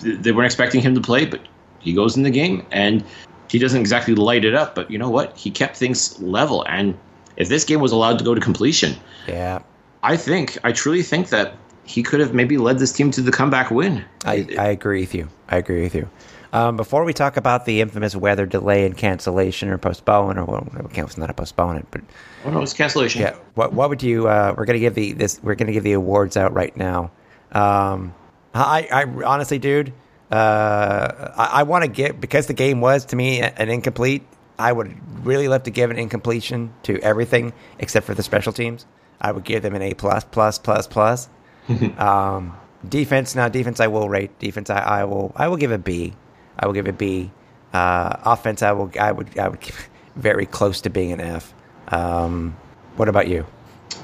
[0.00, 1.40] they weren't expecting him to play, but
[1.78, 3.04] he goes in the game and
[3.48, 5.36] he doesn't exactly light it up, but you know what?
[5.36, 6.64] He kept things level.
[6.68, 6.96] And
[7.36, 9.60] if this game was allowed to go to completion, Yeah.
[10.04, 13.30] I think, I truly think that he could have maybe led this team to the
[13.30, 14.04] comeback win.
[14.24, 15.28] I, I agree with you.
[15.48, 16.08] I agree with you.
[16.52, 20.68] Um, before we talk about the infamous weather delay and cancellation or postpone, or well,
[20.92, 22.02] it's not a postponement, but
[22.44, 23.22] oh no, it's cancellation.
[23.22, 24.28] yeah, what what would you?
[24.28, 25.40] Uh, we're gonna give the this.
[25.42, 27.10] We're gonna give the awards out right now.
[27.52, 28.14] Um,
[28.54, 29.92] I, I honestly, dude,
[30.30, 34.26] uh, I, I want to get because the game was to me an incomplete.
[34.58, 38.86] I would really love to give an incompletion to everything except for the special teams.
[39.20, 41.28] I would give them an A plus plus plus plus.
[41.98, 42.56] um,
[42.88, 46.14] defense now defense I will rate defense I, I will I will give a B.
[46.58, 47.30] I will give a B.
[47.72, 51.54] Uh, offense I will I would I would give very close to being an F.
[51.88, 52.56] Um,
[52.96, 53.46] what about you?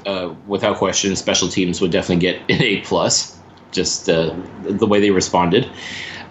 [0.05, 3.38] uh, without question, special teams would definitely get an A plus.
[3.71, 5.69] Just uh, the way they responded.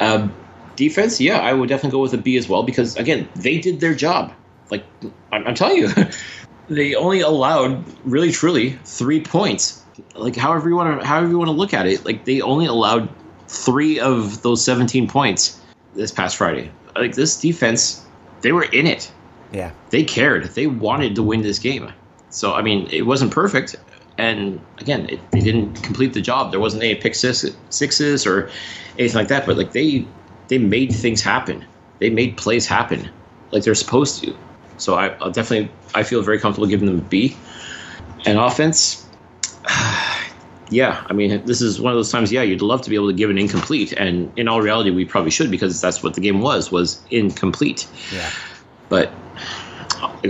[0.01, 0.33] Um,
[0.77, 3.81] defense, yeah, I would definitely go with a B as well because again, they did
[3.81, 4.33] their job.
[4.70, 4.85] Like
[5.33, 5.90] I'm, I'm telling you,
[6.68, 9.85] they only allowed really truly three points.
[10.14, 12.66] Like however you want to however you want to look at it, like they only
[12.66, 13.09] allowed
[13.48, 15.61] three of those 17 points
[15.94, 16.70] this past Friday.
[16.96, 18.05] Like this defense,
[18.42, 19.11] they were in it
[19.53, 20.44] Yeah, they cared.
[20.44, 21.92] They wanted to win this game.
[22.31, 23.74] So I mean, it wasn't perfect,
[24.18, 26.50] and again, it, they didn't complete the job.
[26.50, 28.50] There wasn't any pick six, sixes or
[28.98, 29.46] anything like that.
[29.46, 30.07] But like they
[30.48, 31.64] they made things happen.
[32.00, 33.09] They made plays happen,
[33.52, 34.37] like they're supposed to.
[34.76, 37.37] So I I'll definitely I feel very comfortable giving them a B.
[38.26, 39.09] And offense,
[40.70, 42.33] yeah, I mean, this is one of those times.
[42.33, 45.04] Yeah, you'd love to be able to give an incomplete, and in all reality, we
[45.04, 48.28] probably should because that's what the game was was incomplete yeah,
[48.88, 49.12] but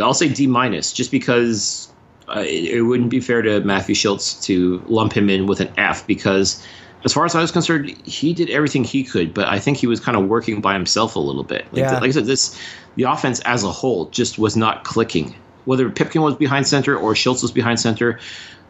[0.01, 1.89] I'll say D minus just because
[2.35, 5.73] uh, it, it wouldn't be fair to Matthew Shiltz to lump him in with an
[5.77, 6.65] F because
[7.05, 9.87] as far as I was concerned, he did everything he could, but I think he
[9.87, 11.67] was kind of working by himself a little bit.
[11.73, 11.93] Like, Yeah.
[11.95, 12.59] like I said, this
[12.97, 15.35] the offense as a whole just was not clicking.
[15.65, 18.19] Whether Pipkin was behind center or Shiltz was behind center,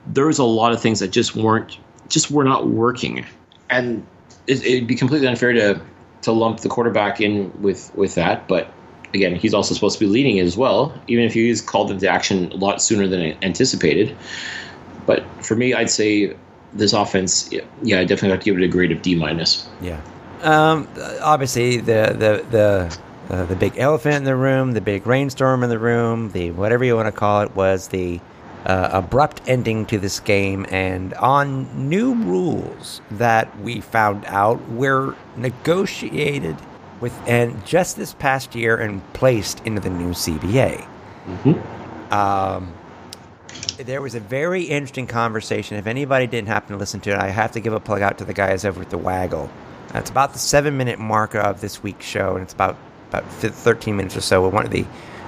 [0.06, 3.24] there was a lot of things that just weren't just were not working,
[3.70, 4.06] and
[4.46, 5.80] it, it'd be completely unfair to
[6.22, 8.48] to lump the quarterback in with with that.
[8.48, 8.72] But
[9.14, 12.52] again, he's also supposed to be leading as well, even if he's called into action
[12.52, 14.16] a lot sooner than anticipated.
[15.06, 16.36] But for me, I'd say
[16.74, 19.68] this offense, yeah, yeah I definitely have to give it a grade of D minus.
[19.80, 20.00] yeah.
[20.42, 20.86] Um,
[21.20, 22.98] obviously, the the the
[23.34, 26.84] uh, the big elephant in the room, the big rainstorm in the room, the whatever
[26.84, 28.20] you want to call it, was the
[28.64, 35.16] uh, abrupt ending to this game, and on new rules that we found out were
[35.36, 36.56] negotiated
[37.00, 40.86] with, and just this past year, and placed into the new CBA.
[42.12, 42.72] Um,
[43.76, 45.76] there was a very interesting conversation.
[45.76, 48.18] If anybody didn't happen to listen to it, I have to give a plug out
[48.18, 49.50] to the guys over at the Waggle.
[49.94, 52.76] Uh, it's about the seven minute mark of this week's show, and it's about
[53.08, 54.46] about thirteen minutes or so.
[54.48, 54.84] One of the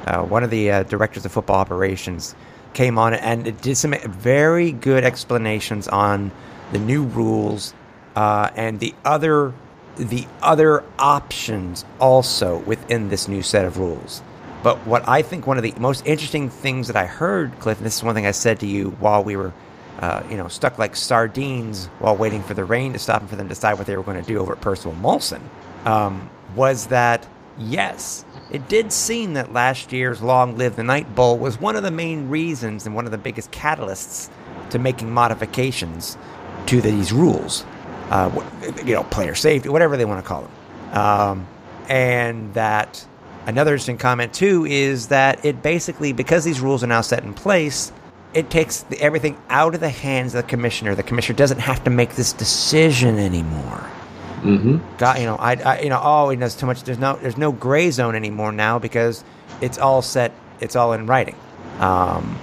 [0.07, 2.35] uh, one of the uh, directors of football operations
[2.75, 6.31] came on and it did some very good explanations on
[6.73, 7.75] the new rules
[8.17, 9.53] uh, and the other
[9.97, 14.23] the other options also within this new set of rules.
[14.63, 17.87] But what I think one of the most interesting things that I heard, Cliff, and
[17.87, 19.53] this is one thing I said to you while we were,
[20.01, 23.37] uh, you know, stuck like sardines while waiting for the rain to stop and for
[23.37, 25.41] them to decide what they were going to do over at Percival Molson,
[25.87, 27.27] um, was that
[27.59, 31.83] yes, it did seem that last year's Long Live the Night Bowl was one of
[31.83, 34.29] the main reasons and one of the biggest catalysts
[34.71, 36.19] to making modifications
[36.67, 37.65] to these rules.
[38.11, 38.45] Uh,
[38.85, 40.99] you know, player safety, whatever they want to call them.
[40.99, 41.49] Um,
[41.89, 43.07] and that
[43.47, 47.33] another interesting comment too is that it basically because these rules are now set in
[47.33, 47.93] place
[48.33, 51.83] it takes the, everything out of the hands of the commissioner the commissioner doesn't have
[51.83, 53.89] to make this decision anymore
[54.43, 54.97] Mm-hmm.
[54.97, 56.83] God, you know, I, I, you know, oh, there's too much.
[56.85, 59.23] There's no, there's no gray zone anymore now because
[59.61, 60.33] it's all set.
[60.61, 61.37] It's all in writing.
[61.79, 62.39] Um,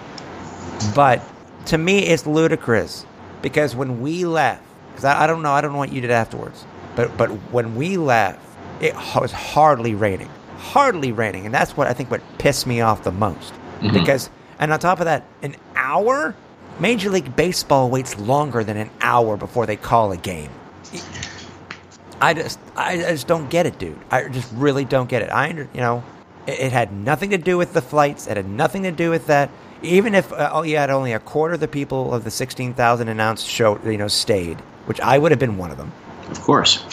[0.93, 1.23] but
[1.67, 3.05] to me, it's ludicrous
[3.41, 4.63] because when we left,
[4.97, 7.75] because I, I don't know, I don't know what you did afterwards, but but when
[7.75, 8.39] we left,
[8.81, 13.03] it was hardly raining, hardly raining, and that's what I think what pissed me off
[13.03, 13.53] the most
[13.93, 16.35] because, and on top of that, an hour.
[16.79, 20.51] Major League Baseball waits longer than an hour before they call a game.
[22.21, 23.97] I just, I just don't get it, dude.
[24.11, 25.31] I just really don't get it.
[25.31, 26.03] I, you know,
[26.45, 28.27] it, it had nothing to do with the flights.
[28.27, 29.49] It had nothing to do with that.
[29.81, 32.75] Even if uh, oh, you had only a quarter of the people of the sixteen
[32.75, 35.91] thousand announced show, you know, stayed, which I would have been one of them.
[36.29, 36.83] Of course.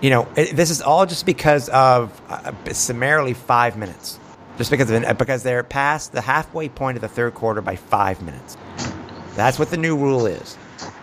[0.00, 4.20] You know, it, this is all just because of uh, summarily five minutes,
[4.58, 8.20] just because of because they're past the halfway point of the third quarter by five
[8.22, 8.56] minutes.
[9.34, 10.58] That's what the new rule is.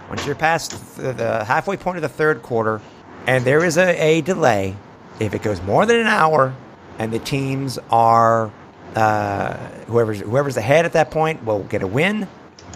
[0.09, 2.81] Once you're past the, the halfway point of the third quarter,
[3.25, 4.75] and there is a, a delay,
[5.19, 6.53] if it goes more than an hour,
[6.99, 8.51] and the teams are
[8.95, 12.27] uh, whoever's whoever's ahead at that point will get a win.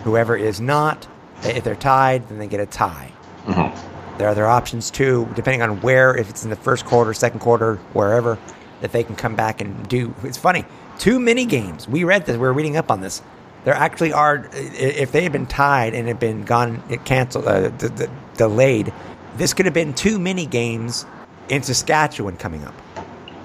[0.04, 1.08] Whoever is not,
[1.44, 3.12] if they're tied, then they get a tie.
[3.48, 4.18] Mm-hmm.
[4.18, 7.40] There are other options too, depending on where, if it's in the first quarter, second
[7.40, 8.38] quarter, wherever,
[8.82, 10.14] that they can come back and do.
[10.24, 10.66] It's funny.
[11.00, 11.88] Two mini games.
[11.88, 12.34] We read this.
[12.34, 13.22] We were reading up on this.
[13.64, 14.50] There actually are.
[14.54, 18.06] If they had been tied and had been gone, it canceled, uh, d- d-
[18.36, 18.94] delayed.
[19.36, 21.06] This could have been two mini games
[21.50, 22.74] in Saskatchewan coming up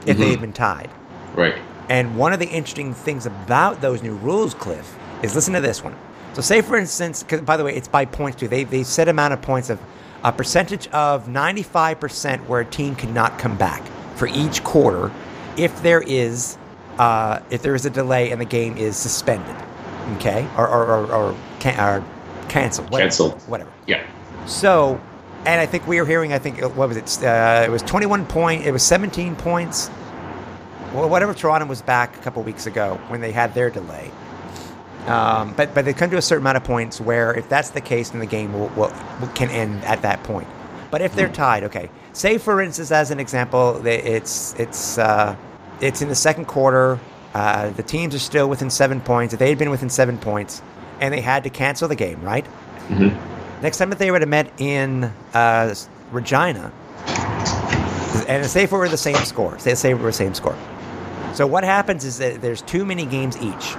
[0.07, 0.91] if they had been tied.
[1.35, 1.55] Right.
[1.89, 5.85] And one of the interesting things about those new rules, Cliff, is listen to this
[5.85, 5.95] one.
[6.35, 8.49] So, say for instance, 'cause by the way, it's by points too.
[8.49, 9.79] They they set amount of points of
[10.25, 13.83] a percentage of ninety five percent where a team cannot come back
[14.17, 15.11] for each quarter
[15.57, 16.57] if there is
[16.99, 19.57] uh, if there is a delay and the game is suspended,
[20.17, 22.05] okay, or or or, or, can, or
[22.49, 23.43] canceled, whatever, Canceled.
[23.47, 23.71] whatever.
[23.87, 24.03] Yeah.
[24.47, 25.01] So,
[25.45, 26.33] and I think we were hearing.
[26.33, 27.23] I think uh, what was it?
[27.23, 28.65] Uh, it was twenty-one point.
[28.65, 29.91] It was seventeen points.
[30.95, 31.35] Well, whatever.
[31.35, 34.11] Toronto was back a couple weeks ago when they had their delay.
[35.07, 37.81] Um, but but they come to a certain amount of points where if that's the
[37.81, 40.47] case, then the game will, will, will can end at that point.
[40.91, 41.91] But if they're tied, okay.
[42.13, 45.35] Say for instance, as an example, it's it's uh,
[45.81, 47.01] it's in the second quarter.
[47.35, 49.33] Uh, the teams are still within seven points.
[49.33, 50.63] If they had been within seven points,
[51.01, 52.47] and they had to cancel the game, right?
[53.63, 55.75] Next time that they would have met in uh,
[56.11, 56.73] Regina,
[58.29, 60.57] and say if were the same score, say say it were the same score.
[61.33, 63.75] So what happens is that there's too many games each.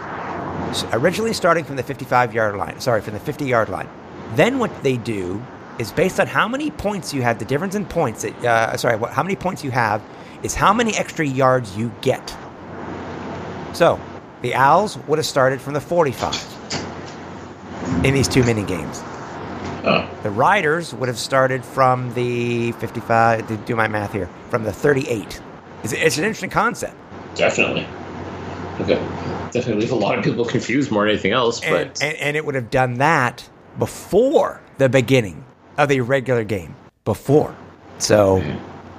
[0.91, 3.87] Originally starting from the 55 yard line, sorry, from the 50 yard line.
[4.35, 5.43] Then what they do
[5.79, 8.23] is based on how many points you have, the difference in points.
[8.23, 10.01] That, uh, sorry, what, how many points you have
[10.43, 12.35] is how many extra yards you get.
[13.73, 13.99] So
[14.41, 16.35] the Owls would have started from the 45
[18.05, 19.01] in these two mini games.
[19.85, 20.09] Oh.
[20.23, 24.71] The Riders would have started from the 55, to do my math here, from the
[24.71, 25.41] 38.
[25.83, 26.95] It's, it's an interesting concept.
[27.35, 27.85] Definitely.
[28.79, 29.01] Okay.
[29.53, 32.37] Definitely leave a lot of people confused more than anything else, And, but and, and
[32.37, 35.45] it would have done that before the beginning
[35.77, 36.75] of a regular game.
[37.05, 37.55] Before.
[37.99, 38.43] So,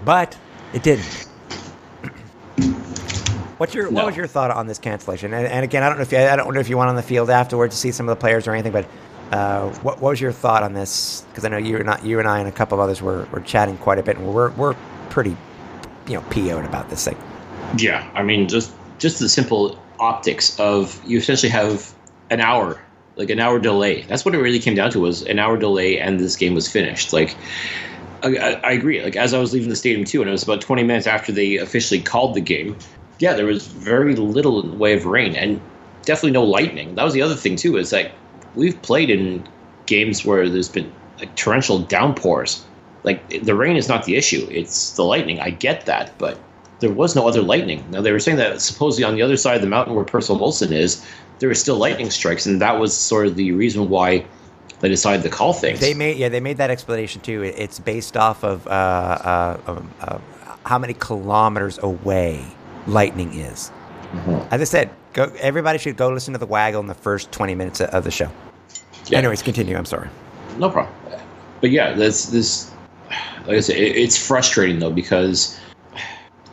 [0.05, 0.39] but
[0.73, 1.29] it didn't.
[3.59, 5.33] What's your what was your thought on this cancellation?
[5.33, 6.97] And, and again, I don't know if you, I don't know if you went on
[6.97, 8.87] the field afterwards to see some of the players or anything, but
[9.31, 11.23] uh, what, what was your thought on this?
[11.29, 13.27] Because I know you and I, you and I and a couple of others were,
[13.33, 14.75] were chatting quite a bit, and we're we're
[15.11, 15.37] pretty
[16.07, 17.17] you know PO'd about this thing.
[17.77, 21.95] yeah, I mean, just just the simple optics of you essentially have
[22.31, 22.81] an hour,
[23.17, 24.03] like an hour delay.
[24.03, 26.71] That's what it really came down to was an hour delay, and this game was
[26.71, 27.13] finished.
[27.13, 27.37] Like,
[28.23, 29.03] I, I agree.
[29.03, 31.33] Like as I was leaving the stadium too, and it was about 20 minutes after
[31.33, 32.77] they officially called the game.
[33.19, 35.61] Yeah, there was very little in the way of rain, and
[36.05, 36.95] definitely no lightning.
[36.95, 37.77] That was the other thing too.
[37.77, 38.13] Is like
[38.55, 39.47] we've played in
[39.87, 42.65] games where there's been like torrential downpours.
[43.03, 45.41] Like the rain is not the issue; it's the lightning.
[45.41, 46.39] I get that, but
[46.85, 47.83] there was no other lightning.
[47.91, 50.47] Now they were saying that supposedly on the other side of the mountain where Percival
[50.47, 51.03] Molson is,
[51.39, 54.27] there were still lightning strikes, and that was sort of the reason why
[54.81, 55.81] they decided to call things.
[55.81, 57.43] They made yeah they made that explanation too.
[57.43, 60.19] It's based off of uh, uh, um, uh,
[60.67, 62.45] how many kilometers away
[62.87, 63.71] lightning is.
[64.51, 67.55] As I said, go, everybody should go listen to the waggle in the first twenty
[67.55, 68.31] minutes of- of the show.
[69.07, 69.19] Yeah.
[69.19, 69.75] Anyways, continue.
[69.75, 70.09] I'm sorry.
[70.59, 70.95] No problem.
[71.63, 72.71] But yeah, this this
[73.47, 75.59] like I said, it, it's frustrating though because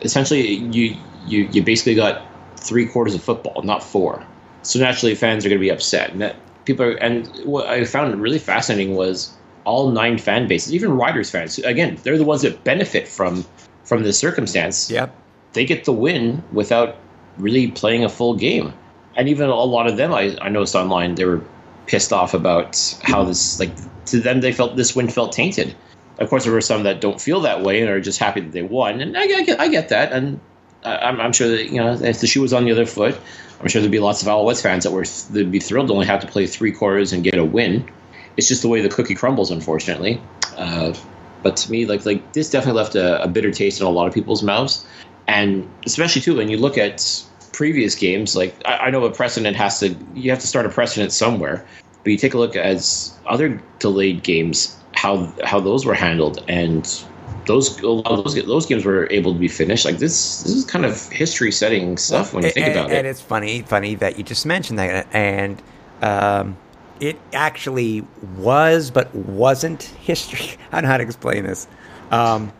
[0.04, 2.22] essentially you you you basically got
[2.56, 4.24] three quarters of football, not four.
[4.62, 6.10] So naturally, fans are going to be upset.
[6.12, 9.32] And that people are, and what I found really fascinating was
[9.64, 11.58] all nine fan bases, even Riders fans.
[11.60, 13.44] Again, they're the ones that benefit from
[13.84, 15.14] from this circumstance Yep.
[15.54, 16.96] they get the win without
[17.38, 18.72] really playing a full game.
[19.16, 21.42] And even a lot of them, I, I noticed online, they were
[21.86, 23.70] pissed off about how this, like,
[24.06, 25.74] to them, they felt this win felt tainted.
[26.22, 28.52] Of course, there were some that don't feel that way and are just happy that
[28.52, 30.38] they won, and I, I get I get that, and
[30.84, 33.18] I'm, I'm sure that you know if the shoe was on the other foot,
[33.60, 36.06] I'm sure there'd be lots of Alouettes fans that were they'd be thrilled to only
[36.06, 37.90] have to play three quarters and get a win.
[38.36, 40.20] It's just the way the cookie crumbles, unfortunately.
[40.56, 40.94] Uh,
[41.42, 44.06] but to me, like like this definitely left a, a bitter taste in a lot
[44.06, 44.86] of people's mouths,
[45.26, 48.36] and especially too when you look at previous games.
[48.36, 51.66] Like I, I know a precedent has to you have to start a precedent somewhere,
[52.04, 57.04] but you take a look at other delayed games how how those were handled and.
[57.46, 59.84] Those a lot of those those games were able to be finished.
[59.84, 62.92] Like this, this is kind of history setting stuff when you think and, about and
[62.92, 62.98] it.
[62.98, 65.60] And it's funny, funny that you just mentioned that, and
[66.02, 66.56] um,
[67.00, 70.56] it actually was, but wasn't history.
[70.72, 71.66] I don't know how to explain this.
[72.12, 72.52] Um,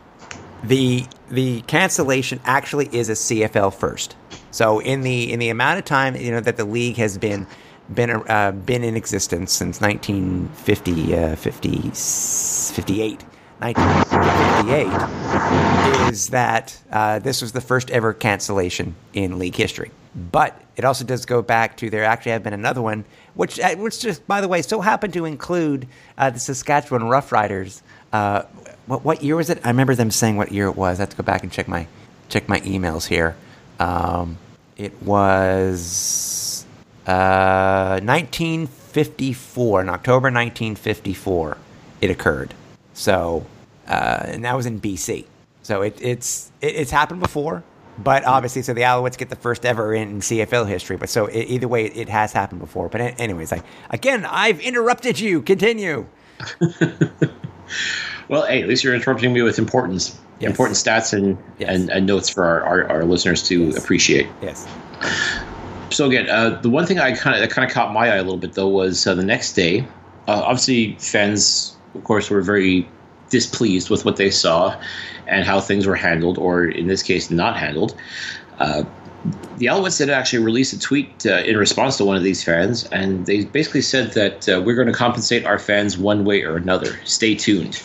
[0.63, 4.15] the the cancellation actually is a CFL first.
[4.51, 7.47] So in the in the amount of time you know that the league has been
[7.93, 11.91] been uh, been in existence since 1950 uh, 50,
[12.75, 13.23] 58
[13.63, 19.91] 1958 is that uh, this was the first ever cancellation in league history.
[20.15, 23.05] But it also does go back to there actually have been another one,
[23.35, 27.81] which uh, which just by the way so happened to include uh, the Saskatchewan Roughriders.
[28.11, 28.43] Uh,
[28.85, 29.61] what what year was it?
[29.63, 30.99] I remember them saying what year it was.
[30.99, 31.87] I have to go back and check my
[32.29, 33.35] check my emails here.
[33.79, 34.37] Um,
[34.77, 36.52] it was
[37.07, 41.57] uh, 1954 in October 1954.
[42.01, 42.53] It occurred.
[42.93, 43.45] So,
[43.87, 45.25] uh, and that was in BC.
[45.63, 47.63] So it, it's it, it's happened before,
[47.97, 50.97] but obviously, so the Alouettes get the first ever in CFL history.
[50.97, 52.89] But so it, either way, it, has happened before.
[52.89, 55.41] But a- anyways, like again, I've interrupted you.
[55.41, 56.05] Continue.
[58.29, 60.49] Well, hey, at least you're interrupting me with importance, Yes.
[60.49, 61.69] important stats and, Yes.
[61.69, 64.27] and, and notes for our, our, our listeners to appreciate.
[64.41, 64.65] Yes.
[65.93, 68.15] So again, uh, the one thing I kind of that kind of caught my eye
[68.15, 69.81] a little bit though was uh, the next day.
[70.27, 72.87] Uh, obviously, fans, of course, were very
[73.29, 74.79] displeased with what they saw
[75.27, 77.95] and how things were handled, or in this case, not handled.
[78.59, 78.83] Uh,
[79.57, 82.85] the Alouettes did actually release a tweet uh, in response to one of these fans,
[82.85, 86.57] and they basically said that uh, we're going to compensate our fans one way or
[86.57, 86.99] another.
[87.05, 87.81] Stay tuned.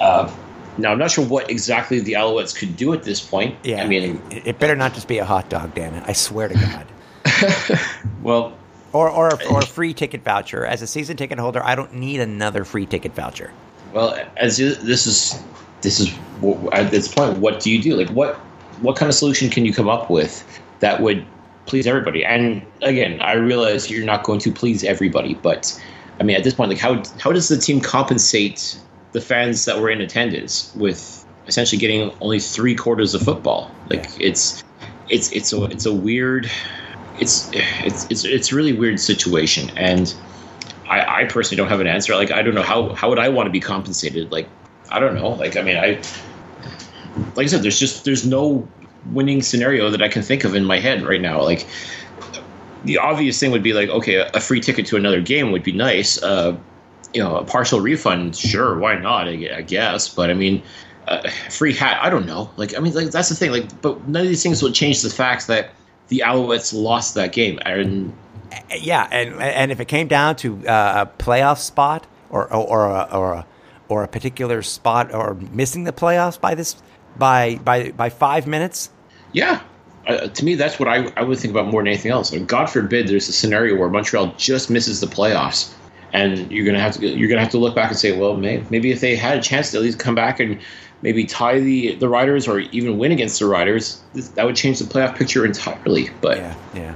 [0.00, 0.32] Uh,
[0.76, 3.56] now, I'm not sure what exactly the Alouettes could do at this point.
[3.64, 3.82] Yeah.
[3.82, 6.04] I mean, it, it better not just be a hot dog, damn it!
[6.06, 6.86] I swear to God.
[8.22, 8.56] well,
[8.92, 10.64] Or or or a free ticket voucher.
[10.64, 13.52] As a season ticket holder, I don't need another free ticket voucher.
[13.92, 15.42] Well, as you- this is
[15.82, 16.14] this is
[16.72, 17.96] at this point, what do you do?
[17.96, 18.36] Like, what
[18.80, 20.44] what kind of solution can you come up with
[20.80, 21.24] that would
[21.66, 22.24] please everybody?
[22.24, 25.80] And again, I realize you're not going to please everybody, but
[26.20, 28.76] I mean, at this point, like, how how does the team compensate
[29.12, 33.70] the fans that were in attendance with essentially getting only three quarters of football?
[33.90, 34.62] Like, it's
[35.08, 36.50] it's it's a it's a weird
[37.18, 40.14] it's it's it's it's a really weird situation and.
[40.86, 42.14] I, I personally don't have an answer.
[42.14, 44.30] Like I don't know how how would I want to be compensated?
[44.30, 44.50] Like
[44.90, 45.30] I don't know.
[45.30, 46.02] Like I mean I
[47.36, 48.68] like I said, there's just there's no
[49.06, 51.42] winning scenario that I can think of in my head right now.
[51.42, 51.66] Like
[52.84, 55.72] the obvious thing would be like, okay, a free ticket to another game would be
[55.72, 56.22] nice.
[56.22, 56.56] Uh,
[57.12, 59.28] you know, a partial refund, sure, why not?
[59.28, 60.62] I, I guess, but I mean,
[61.06, 62.50] uh, free hat, I don't know.
[62.56, 63.52] Like I mean, like that's the thing.
[63.52, 65.70] Like, but none of these things will change the fact that
[66.08, 68.12] the Alouettes lost that game, and
[68.78, 72.86] Yeah, and and if it came down to uh, a playoff spot or or or
[72.86, 73.46] a, or a,
[73.88, 76.76] or a particular spot or missing the playoffs by this
[77.16, 78.90] by by by five minutes,
[79.32, 79.60] Yeah.
[80.06, 82.30] Uh, to me, that's what I, I would think about more than anything else.
[82.30, 85.72] Like, God forbid there's a scenario where Montreal just misses the playoffs,
[86.12, 88.62] and you're gonna have to you're gonna have to look back and say, well, may,
[88.68, 90.60] maybe if they had a chance to at least come back and
[91.04, 94.02] maybe tie the the Riders or even win against the Riders,
[94.34, 96.10] that would change the playoff picture entirely.
[96.20, 96.94] But yeah, yeah.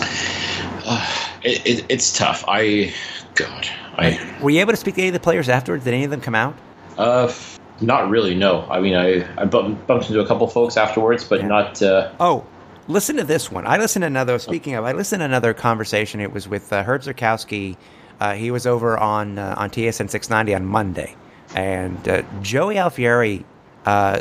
[1.44, 2.44] it, it, it's tough.
[2.48, 2.92] I,
[3.36, 4.18] God, I.
[4.42, 5.84] Were you able to speak to any of the players afterwards?
[5.84, 6.56] Did any of them come out?
[6.98, 7.32] Uh,
[7.80, 8.34] not really.
[8.34, 8.66] No.
[8.68, 11.46] I mean, I I bumped, bumped into a couple folks afterwards, but Yeah.
[11.46, 11.82] not.
[11.82, 12.44] Uh, Oh,
[12.88, 13.66] listen to this one.
[13.66, 14.38] I listened to another.
[14.38, 16.20] Speaking of, I listened to another conversation.
[16.20, 17.76] It was with uh, Herb Zurkowsky.
[18.18, 21.14] Uh, he was over on uh, on TSN 690 on Monday,
[21.54, 23.44] and uh, Joey Alfieri
[23.86, 24.20] uh,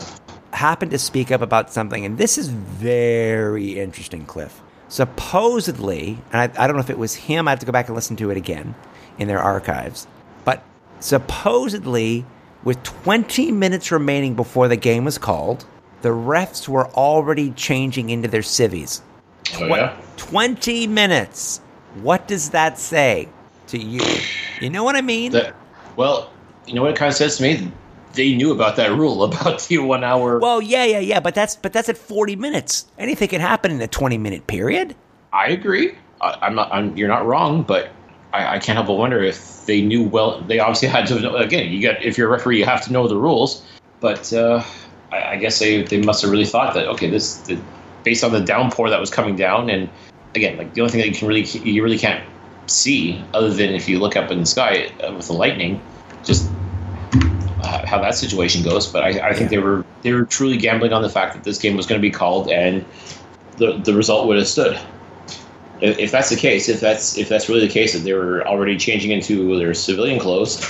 [0.52, 4.62] happened to speak up about something, and this is very interesting, Cliff.
[4.88, 7.48] Supposedly, and I, I don't know if it was him.
[7.48, 8.74] I have to go back and listen to it again
[9.18, 10.08] in their archives,
[10.46, 10.64] but
[11.00, 12.26] supposedly,
[12.64, 15.66] with 20 minutes remaining before the game was called,
[16.02, 19.02] the refs were already changing into their civvies.
[19.56, 19.96] oh, yeah.
[20.18, 21.62] 20 minutes.
[22.02, 23.30] What does that say
[23.68, 24.04] to you?
[24.62, 25.32] You know what I mean?
[25.32, 25.56] That
[25.96, 26.32] well,
[26.70, 27.72] you know what it kind of says to me.
[28.14, 30.40] They knew about that rule about the one hour.
[30.40, 32.86] well, yeah, yeah, yeah, but that's but that's at 40 minutes.
[32.98, 34.96] Anything can happen in a 20 minute period.
[35.34, 35.96] I agree.
[36.22, 36.72] I, I'm not.
[36.74, 37.90] I'm, you're not wrong, but
[38.34, 40.42] I, I can't help but wonder if they knew well.
[40.42, 41.20] They obviously had to.
[41.20, 43.64] know- Again, you get if you're a referee, you have to know the rules.
[44.00, 44.64] But uh,
[45.12, 47.60] I, I guess they, they must have really thought that okay, this the,
[48.04, 49.90] based on the downpour that was coming down, and
[50.36, 52.24] again, like the only thing that you can really you really can't
[52.68, 55.82] see other than if you look up in the sky uh, with the lightning,
[56.24, 56.50] just
[57.62, 58.88] uh, how that situation goes.
[58.88, 61.58] But I, I think they were they were truly gambling on the fact that this
[61.58, 62.86] game was going to be called and
[63.58, 64.80] the the result would have stood.
[65.82, 68.46] If, if that's the case, if that's if that's really the case, that they were
[68.48, 70.62] already changing into their civilian clothes,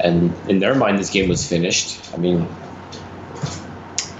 [0.00, 2.12] and in their mind this game was finished.
[2.14, 2.48] I mean,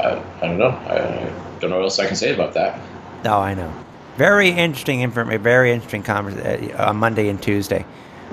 [0.00, 0.70] I, I don't know.
[0.70, 2.80] I don't know what else I can say about that.
[3.24, 3.72] Oh, I know.
[4.16, 5.42] Very interesting information.
[5.42, 7.84] Very interesting conversation uh, on Monday and Tuesday.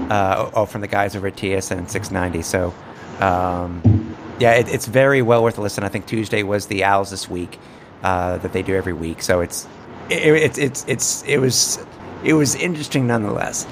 [0.09, 2.41] Uh, oh, from the guys over at TSN 690.
[2.41, 2.73] So,
[3.22, 5.84] um, yeah, it, it's very well worth a listen.
[5.84, 7.57] I think Tuesday was the Owls this week
[8.03, 9.22] uh, that they do every week.
[9.22, 9.68] So it's
[10.09, 11.80] it, it's it's it's it was
[12.24, 13.66] it was interesting nonetheless.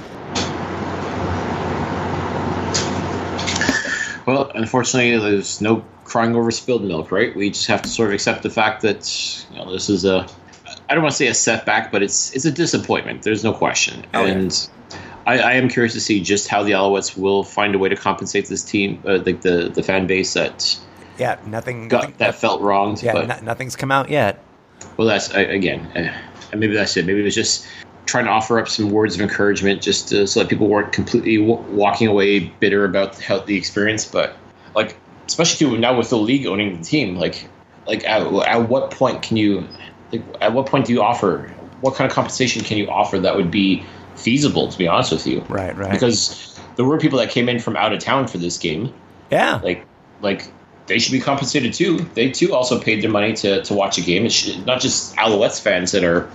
[4.26, 7.36] Well, unfortunately, there's no crying over spilled milk, right?
[7.36, 10.26] We just have to sort of accept the fact that you know this is a
[10.90, 13.24] I don't want to say a setback, but it's it's a disappointment.
[13.24, 14.32] There's no question, Oh, yeah.
[14.32, 14.70] and
[15.26, 17.96] I, I am curious to see just how the Alouettes will find a way to
[17.96, 20.78] compensate this team, uh, like the the fan base that
[21.18, 21.88] Yeah, nothing.
[21.88, 23.02] got nothing that felt wronged.
[23.02, 24.44] yeah, but no- nothing's come out yet.
[24.98, 26.12] well, that's again, uh,
[26.58, 27.06] maybe that's it.
[27.06, 27.66] Maybe it was just
[28.06, 31.38] trying to offer up some words of encouragement, just to, so that people weren't completely
[31.38, 34.04] w- walking away bitter about how the experience.
[34.06, 34.36] But
[34.76, 37.48] like, especially too now with the league owning the team, like,
[37.88, 39.66] like at, at what point can you,
[40.12, 41.50] like, at what point do you offer?
[41.80, 43.86] What kind of compensation can you offer that would be
[44.16, 44.68] feasible?
[44.68, 45.92] To be honest with you, Right, right.
[45.92, 48.94] Because there were people that came in from out of town for this game
[49.34, 49.86] yeah, like
[50.22, 50.52] like
[50.86, 51.98] they should be compensated too.
[52.14, 54.26] They too also paid their money to, to watch a game.
[54.26, 56.30] It's not just Alouettes fans that are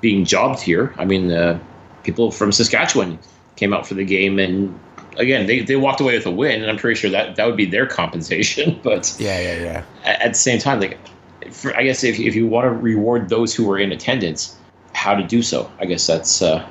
[0.00, 0.94] being jobbed here.
[0.98, 1.58] I mean, uh,
[2.04, 3.18] people from Saskatchewan
[3.56, 4.78] came out for the game, and
[5.18, 7.56] again, they, they walked away with a win, and I'm pretty sure that that would
[7.56, 8.80] be their compensation.
[8.82, 9.84] But yeah, yeah, yeah.
[10.04, 10.98] at, at the same time, like
[11.50, 14.56] for, I guess if if you want to reward those who were in attendance,
[14.94, 15.70] how to do so?
[15.78, 16.40] I guess that's.
[16.40, 16.66] Uh,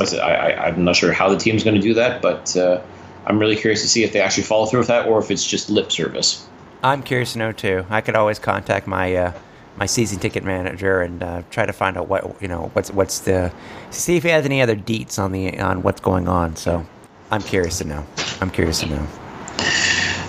[0.00, 2.80] I, I, I'm not sure how the team's going to do that, but uh,
[3.26, 5.46] I'm really curious to see if they actually follow through with that or if it's
[5.46, 6.46] just lip service.
[6.82, 7.84] I'm curious to know too.
[7.90, 9.32] I could always contact my uh,
[9.76, 13.20] my season ticket manager and uh, try to find out what you know what's what's
[13.20, 13.52] the
[13.90, 16.56] see if he has any other deets on the on what's going on.
[16.56, 16.86] So
[17.30, 18.04] I'm curious to know.
[18.40, 19.06] I'm curious to know.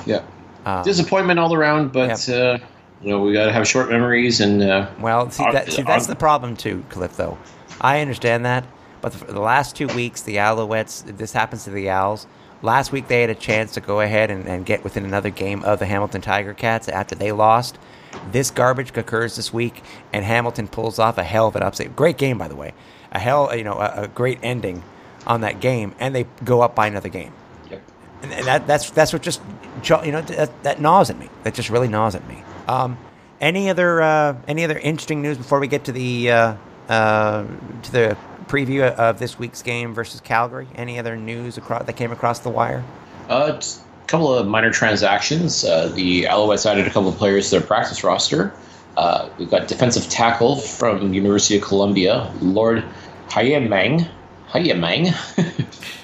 [0.05, 0.23] Yeah.
[0.65, 2.57] Uh, Disappointment all around, but uh,
[3.01, 6.07] you know we got to have short memories and uh, Well, see, that, see that's
[6.07, 7.15] the problem too, Cliff.
[7.15, 7.37] Though
[7.79, 8.65] I understand that,
[9.01, 11.03] but the, the last two weeks, the Alouettes.
[11.17, 12.27] This happens to the Owls.
[12.61, 15.63] Last week, they had a chance to go ahead and, and get within another game
[15.63, 17.77] of the Hamilton Tiger Cats after they lost.
[18.31, 21.95] This garbage occurs this week, and Hamilton pulls off a hell of an upset.
[21.95, 22.73] Great game, by the way.
[23.11, 24.83] A hell, you know, a, a great ending
[25.27, 27.33] on that game, and they go up by another game.
[27.69, 27.81] yep.
[28.23, 29.41] And and that, that's that's what just
[29.83, 31.29] you know that, that gnaws at me.
[31.43, 32.43] That just really gnaws at me.
[32.67, 32.97] Um,
[33.39, 36.55] any other uh, any other interesting news before we get to the uh,
[36.89, 37.45] uh,
[37.83, 38.17] to the
[38.47, 40.67] preview of this week's game versus Calgary?
[40.75, 42.83] Any other news across that came across the wire?
[43.29, 45.63] Uh, just a couple of minor transactions.
[45.63, 48.53] Uh, the Alouettes added a couple of players to their practice roster.
[48.95, 52.83] Uh, we've got defensive tackle from University of Columbia, Lord
[53.29, 54.09] Hyeamang.
[54.49, 55.13] Hyeamang.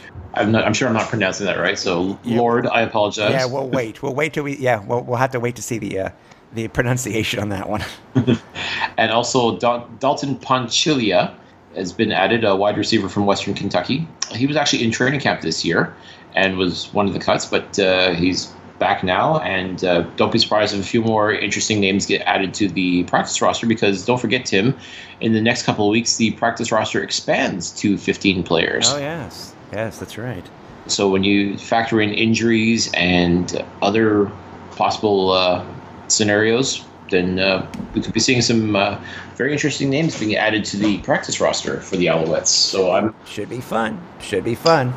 [0.35, 0.63] I'm not.
[0.63, 1.77] I'm sure I'm not pronouncing that right.
[1.77, 3.31] So, Lord, I apologize.
[3.31, 4.01] Yeah, we'll wait.
[4.01, 4.57] We'll wait till we.
[4.57, 6.09] Yeah, we'll we'll have to wait to see the uh,
[6.53, 7.83] the pronunciation on that one.
[8.97, 11.35] and also Dal- Dalton Ponchilia
[11.75, 14.07] has been added, a wide receiver from Western Kentucky.
[14.31, 15.95] He was actually in training camp this year
[16.35, 19.39] and was one of the cuts, but uh, he's back now.
[19.39, 23.03] And uh, don't be surprised if a few more interesting names get added to the
[23.05, 24.77] practice roster because don't forget, Tim,
[25.21, 28.91] in the next couple of weeks, the practice roster expands to 15 players.
[28.91, 30.45] oh yes, yes, that's right.
[30.87, 34.29] So when you factor in injuries and other
[34.71, 35.65] possible uh,
[36.07, 36.83] scenarios,
[37.13, 38.99] then uh, we could be seeing some uh,
[39.35, 42.47] very interesting names being added to the practice roster for the Alouettes.
[42.47, 44.01] So I'm Should be fun.
[44.19, 44.93] Should be fun.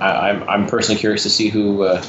[0.00, 2.02] I, I'm I'm personally curious to see who uh,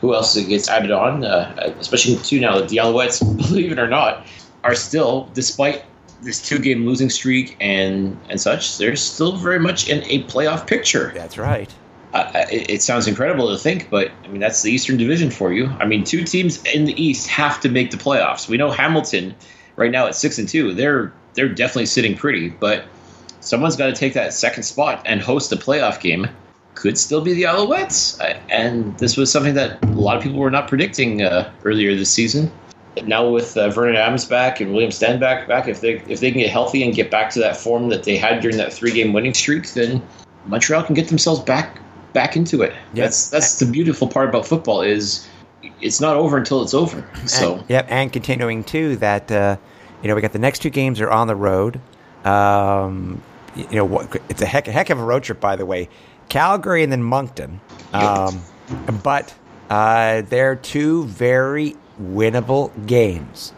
[0.00, 3.88] who else gets added on, uh, especially too now that the Alouettes, believe it or
[3.88, 4.26] not,
[4.64, 5.84] are still despite
[6.22, 10.66] this two game losing streak and and such, they're still very much in a playoff
[10.66, 11.12] picture.
[11.14, 11.72] That's right.
[12.14, 15.66] It, it sounds incredible to think, but I mean that's the Eastern Division for you.
[15.66, 18.48] I mean, two teams in the East have to make the playoffs.
[18.48, 19.34] We know Hamilton
[19.76, 20.74] right now at six and two.
[20.74, 22.84] They're they're definitely sitting pretty, but
[23.40, 26.28] someone's got to take that second spot and host a playoff game.
[26.74, 30.38] Could still be the Alouettes, Uh, and this was something that a lot of people
[30.38, 32.52] were not predicting uh, earlier this season.
[33.04, 36.40] Now with uh, Vernon Adams back and William Stanback back, if they if they can
[36.40, 39.12] get healthy and get back to that form that they had during that three game
[39.12, 40.02] winning streak, then
[40.46, 41.80] Montreal can get themselves back
[42.12, 42.72] back into it.
[42.94, 43.04] Yeah.
[43.04, 45.28] That's that's the beautiful part about football is
[45.80, 47.08] it's not over until it's over.
[47.26, 49.56] So And, yep, and continuing too that uh,
[50.02, 51.80] you know we got the next two games are on the road.
[52.24, 53.22] Um,
[53.56, 54.08] you know?
[54.28, 55.88] It's a heck, a heck of a road trip, by the way.
[56.28, 57.60] Calgary and then Moncton.
[57.92, 58.42] Um,
[59.02, 59.34] but
[59.70, 63.52] uh, they're two very winnable games.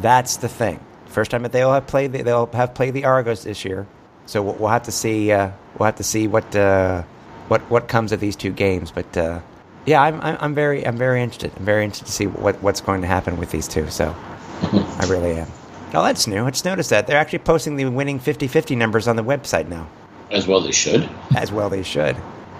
[0.00, 0.80] That's the thing.
[1.06, 3.86] First time that they'll have played, the, they'll have played the Argos this year.
[4.26, 5.30] So we'll, we'll have to see.
[5.30, 7.02] Uh, we'll have to see what uh,
[7.48, 8.90] what what comes of these two games.
[8.90, 9.40] But uh,
[9.86, 11.52] yeah, I'm, I'm I'm very I'm very interested.
[11.56, 13.88] I'm very interested to see what what's going to happen with these two.
[13.90, 14.14] So
[14.62, 15.48] I really am.
[15.94, 16.46] Oh, that's new.
[16.46, 19.86] I just noticed that they're actually posting the winning 50-50 numbers on the website now.
[20.30, 21.06] as well they should.
[21.36, 22.16] As well they should.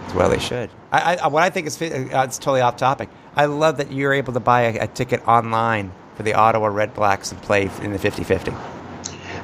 [0.07, 0.69] As well they should.
[0.91, 1.87] I, I what I think is uh,
[2.25, 3.09] it's totally off topic.
[3.35, 6.93] I love that you're able to buy a, a ticket online for the Ottawa Red
[6.93, 8.55] Blacks and play in the 50-50.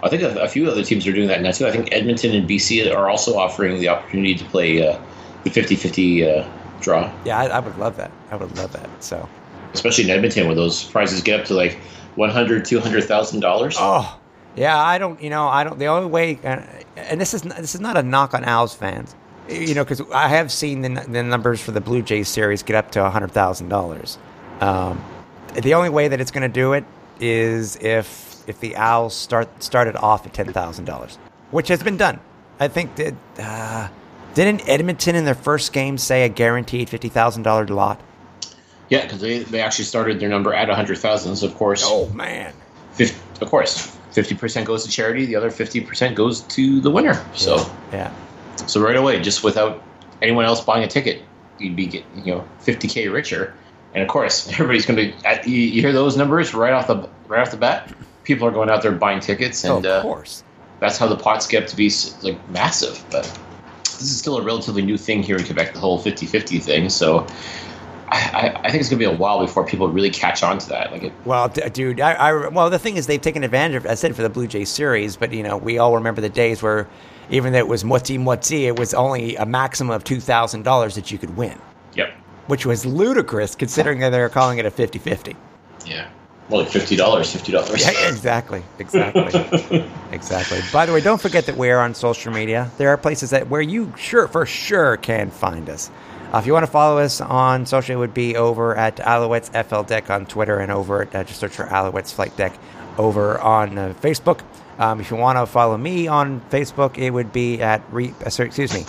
[0.03, 1.67] I think a, a few other teams are doing that now too.
[1.67, 4.99] I think Edmonton and BC are also offering the opportunity to play uh,
[5.49, 6.49] the 50-50 uh,
[6.81, 8.11] draw, Yeah, I, I would love that.
[8.31, 8.89] I would love that.
[9.03, 9.29] So.
[9.75, 11.79] especially in Edmonton where those prizes get up to like
[12.17, 13.77] 100 200,000 dollars.
[13.79, 14.19] Oh,
[14.57, 14.77] yeah.
[14.77, 15.21] I don't.
[15.23, 15.79] You know, I don't.
[15.79, 16.63] The only way, uh,
[16.97, 19.15] and this is not, this is not a knock on Owls fans.
[19.49, 22.77] You know, because I have seen the, the numbers for the Blue Jays series get
[22.77, 24.19] up to hundred thousand dollars.
[24.61, 25.03] Um,
[25.55, 26.85] the only way that it's going to do it
[27.21, 31.17] is if if the Owls start started off at ten thousand dollars,
[31.51, 32.21] which has been done.
[32.61, 33.89] I think that uh,
[34.45, 38.01] didn't Edmonton in their first game say a guaranteed fifty thousand dollar lot?
[38.89, 41.37] Yeah, because they, they actually started their number at 100,000.
[41.37, 42.55] So of course, Oh man.
[42.93, 45.27] fif- of course, 50% goes to charity.
[45.27, 47.23] The other 50% goes to the winner.
[47.35, 48.11] So Yeah.
[48.67, 49.83] so right away, just without
[50.23, 51.23] anyone else buying a ticket,
[51.59, 53.53] you'd be get, you know 50k richer.
[53.95, 57.51] And of course, everybody's going to you, hear those numbers right off the right off
[57.51, 57.93] the bat.
[58.25, 60.43] People are going out there buying tickets, Oh, and of uh, course.
[60.81, 61.91] that's how the pots get to be
[62.23, 63.03] like massive.
[63.11, 63.27] But
[63.99, 66.89] this is still a relatively new thing here in Quebec, the whole 50-50 thing.
[66.89, 67.27] So
[68.09, 70.59] I, I, I think it's going to be a while before people really catch on
[70.59, 70.93] to that.
[70.93, 73.87] Like it, Well, d- dude, I, I well the thing is they've taken advantage of.
[73.87, 76.63] I said for the Blue Jays series, but you know we all remember the days
[76.63, 76.89] where
[77.31, 80.95] even though it was moti moti, it was only a maximum of two thousand dollars
[80.95, 81.59] that you could win,
[81.95, 82.11] yep,
[82.47, 85.37] which was ludicrous considering that they were calling it a 50-50.
[85.85, 86.09] yeah,
[86.49, 87.81] well, like fifty dollars, fifty dollars.
[87.85, 90.61] Yeah, exactly, exactly, exactly.
[90.73, 92.71] By the way, don't forget that we're on social media.
[92.79, 95.91] There are places that where you sure for sure can find us.
[96.33, 99.51] Uh, if you want to follow us on social, it would be over at Alouettes
[99.67, 102.59] FL Deck on Twitter and over at uh, just search for Alouettes Flight Deck
[102.99, 104.43] over on uh, Facebook.
[104.79, 108.31] Um, if you want to follow me on Facebook, it would be at re- uh,
[108.31, 108.85] sorry, excuse me,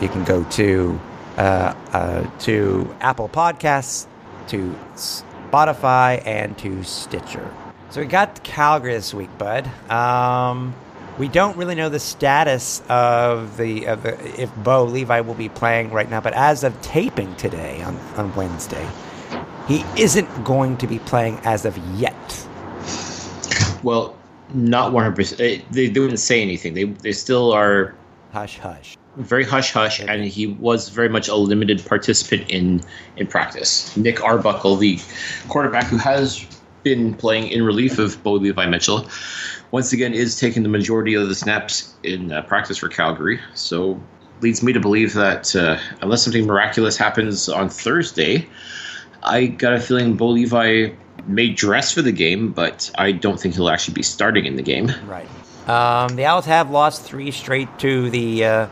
[0.00, 0.98] You can go to
[1.36, 4.06] uh, uh, to Apple Podcasts,
[4.48, 7.52] to Spotify, and to Stitcher.
[7.90, 9.66] So we got Calgary this week, bud.
[9.90, 10.74] Um,
[11.18, 15.48] we don't really know the status of the of the if Bo Levi will be
[15.48, 18.86] playing right now, but as of taping today on, on Wednesday,
[19.68, 22.48] he isn't going to be playing as of yet.
[23.82, 24.16] Well,
[24.52, 25.38] not one hundred percent.
[25.70, 26.74] They they wouldn't say anything.
[26.74, 27.94] They they still are
[28.32, 28.96] Hush, hush.
[29.16, 32.82] very hush hush, and he was very much a limited participant in
[33.16, 33.96] in practice.
[33.96, 34.98] Nick Arbuckle, the
[35.48, 36.44] quarterback who has
[36.82, 39.08] been playing in relief of Bo Levi Mitchell,
[39.74, 43.40] once again is taking the majority of the snaps in uh, practice for Calgary.
[43.54, 44.00] So
[44.40, 48.48] leads me to believe that uh, unless something miraculous happens on Thursday,
[49.24, 50.90] I got a feeling Bo Levi
[51.26, 54.62] may dress for the game, but I don't think he'll actually be starting in the
[54.62, 54.92] game.
[55.08, 55.28] Right.
[55.68, 58.68] Um, the Owls have lost three straight to the uh,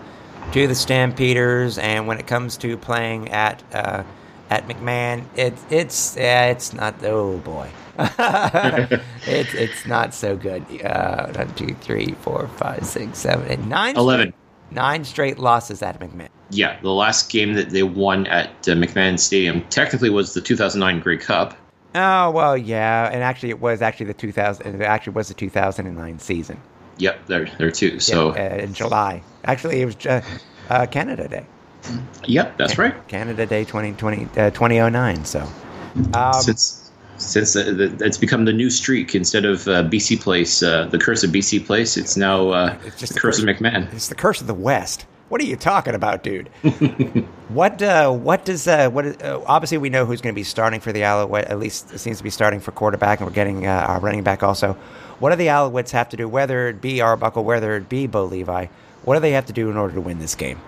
[0.53, 4.05] to the Stampeders, and when it comes to playing at uh,
[4.53, 7.03] at McMahon, it, it's yeah, it's not.
[7.05, 10.63] Oh boy, it's it's not so good.
[10.85, 13.97] Uh, one, two, three, four, five, six, seven, eight, nine.
[13.97, 14.29] Eleven.
[14.29, 14.35] straight-
[14.75, 16.31] Nine straight losses at McMahon.
[16.49, 20.99] Yeah, the last game that they won at uh, McMahon Stadium technically was the 2009
[21.01, 21.55] Grey Cup.
[21.95, 24.81] Oh well, yeah, and actually, it was actually the two thousand.
[24.81, 26.59] It actually was the two thousand and nine season.
[26.97, 28.01] Yep, there, there too.
[28.01, 29.23] So, yeah, uh, in July.
[29.45, 30.23] Actually, it was uh,
[30.71, 31.45] uh, Canada Day.
[32.25, 32.95] Yep, that's right.
[33.09, 35.25] Canada Day 2020, uh, 2009.
[35.25, 35.47] So,
[36.15, 40.87] um, since since uh, it's become the new streak instead of uh, BC Place, uh,
[40.87, 43.93] the curse of BC Place, it's now uh, It's just the the curse of McMahon.
[43.93, 45.07] it's the curse of the West.
[45.29, 46.49] What are you talking about, dude?
[47.49, 50.79] what uh, what does uh, what uh, obviously we know who's going to be starting
[50.81, 51.49] for the Alouettes.
[51.49, 54.23] At least it seems to be starting for quarterback, and we're getting uh, our running
[54.23, 54.75] back also.
[55.21, 56.29] What do the Alouettes have to do?
[56.29, 58.67] Whether it be Arbuckle, whether it be Bo Levi,
[59.05, 60.61] what do they have to do in order to win this game?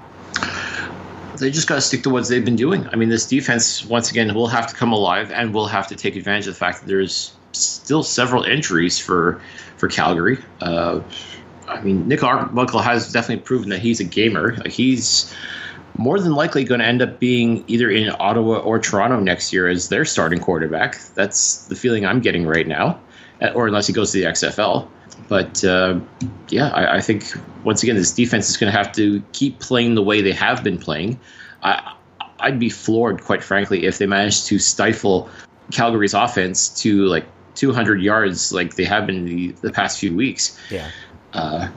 [1.39, 2.89] They just got to stick to what they've been doing.
[2.89, 5.97] I mean, this defense once again will have to come alive, and will have to
[5.97, 9.41] take advantage of the fact that there's still several injuries for
[9.77, 10.39] for Calgary.
[10.61, 11.01] Uh,
[11.69, 14.57] I mean, Nick Arbuckle has definitely proven that he's a gamer.
[14.69, 15.35] He's
[15.97, 19.69] more than likely going to end up being either in Ottawa or Toronto next year
[19.69, 20.99] as their starting quarterback.
[21.15, 23.01] That's the feeling I'm getting right now,
[23.55, 24.89] or unless he goes to the XFL.
[25.29, 26.01] But uh,
[26.49, 27.33] yeah, I, I think
[27.65, 30.63] once again this defense is going to have to keep playing the way they have
[30.63, 31.19] been playing.
[31.63, 31.95] I,
[32.41, 35.31] I'd be floored, quite frankly, if they managed to stifle
[35.73, 40.59] Calgary's offense to like 200 yards like they have been the, the past few weeks.
[40.71, 40.91] Yeah.
[41.33, 41.69] Uh,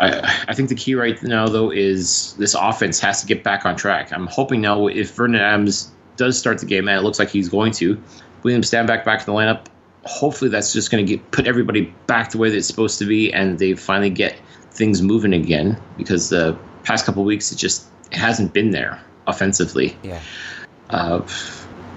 [0.00, 3.66] I, I think the key right now, though, is this offense has to get back
[3.66, 4.12] on track.
[4.12, 7.48] I'm hoping now if Vernon Adams does start the game, and it looks like he's
[7.48, 8.00] going to,
[8.42, 9.66] William Stanback back in the lineup.
[10.08, 13.04] Hopefully, that's just going to get put everybody back the way that it's supposed to
[13.04, 14.36] be, and they finally get
[14.70, 15.78] things moving again.
[15.98, 19.96] Because the past couple weeks, it just hasn't been there offensively.
[20.02, 20.20] Yeah.
[20.90, 21.26] Uh,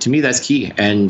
[0.01, 0.73] to me, that's key.
[0.77, 1.09] And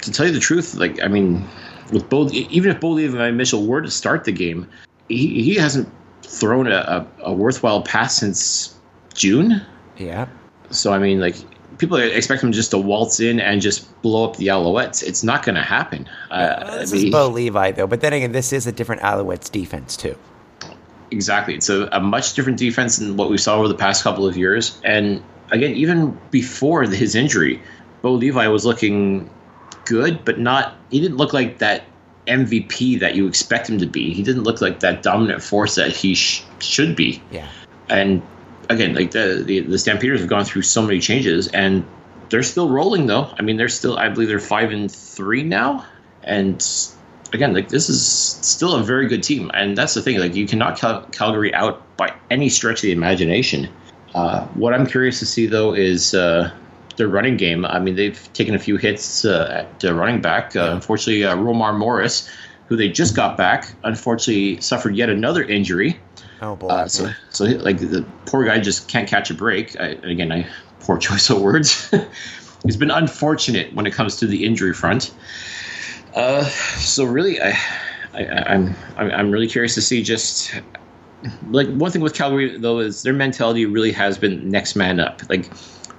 [0.00, 1.46] to tell you the truth, like I mean,
[1.92, 4.68] with both, even if Bo Levi Mitchell were to start the game,
[5.08, 8.74] he, he hasn't thrown a, a, a worthwhile pass since
[9.12, 9.60] June.
[9.98, 10.26] Yeah.
[10.70, 11.36] So I mean, like
[11.78, 15.02] people expect him just to waltz in and just blow up the Alouettes.
[15.02, 16.08] It's not going to happen.
[16.30, 19.50] Uh, Well, this is Bo Levi though, but then again, this is a different Alouettes
[19.50, 20.16] defense too.
[21.10, 21.54] Exactly.
[21.54, 24.36] It's a, a much different defense than what we saw over the past couple of
[24.36, 24.80] years.
[24.84, 27.62] And again, even before his injury,
[28.02, 29.30] Bo Levi was looking
[29.84, 30.74] good, but not.
[30.90, 31.84] He didn't look like that
[32.26, 34.12] MVP that you expect him to be.
[34.12, 37.22] He didn't look like that dominant force that he sh- should be.
[37.30, 37.48] Yeah.
[37.88, 38.22] And
[38.68, 41.84] again, like the, the the Stampeders have gone through so many changes, and
[42.30, 43.32] they're still rolling though.
[43.38, 43.96] I mean, they're still.
[43.96, 45.84] I believe they're five and three now,
[46.22, 46.64] and
[47.32, 50.18] again, like this is still a very good team, and that's the thing.
[50.18, 53.68] Like you cannot Cal- Calgary out by any stretch of the imagination.
[54.14, 56.50] Uh, what I'm curious to see though is uh,
[56.96, 57.64] their running game.
[57.64, 60.56] I mean, they've taken a few hits uh, at running back.
[60.56, 62.30] Uh, unfortunately, uh, Romar Morris,
[62.68, 65.98] who they just got back, unfortunately suffered yet another injury.
[66.44, 66.68] Oh boy.
[66.68, 69.80] Uh, so, so like the poor guy just can't catch a break.
[69.80, 70.46] I, again, I
[70.80, 71.92] poor choice of words.
[72.64, 75.14] He's been unfortunate when it comes to the injury front.
[76.14, 77.58] Uh, so really, I,
[78.12, 80.54] I, I'm I'm really curious to see just
[81.48, 85.22] like one thing with Calgary though is their mentality really has been next man up.
[85.30, 85.50] Like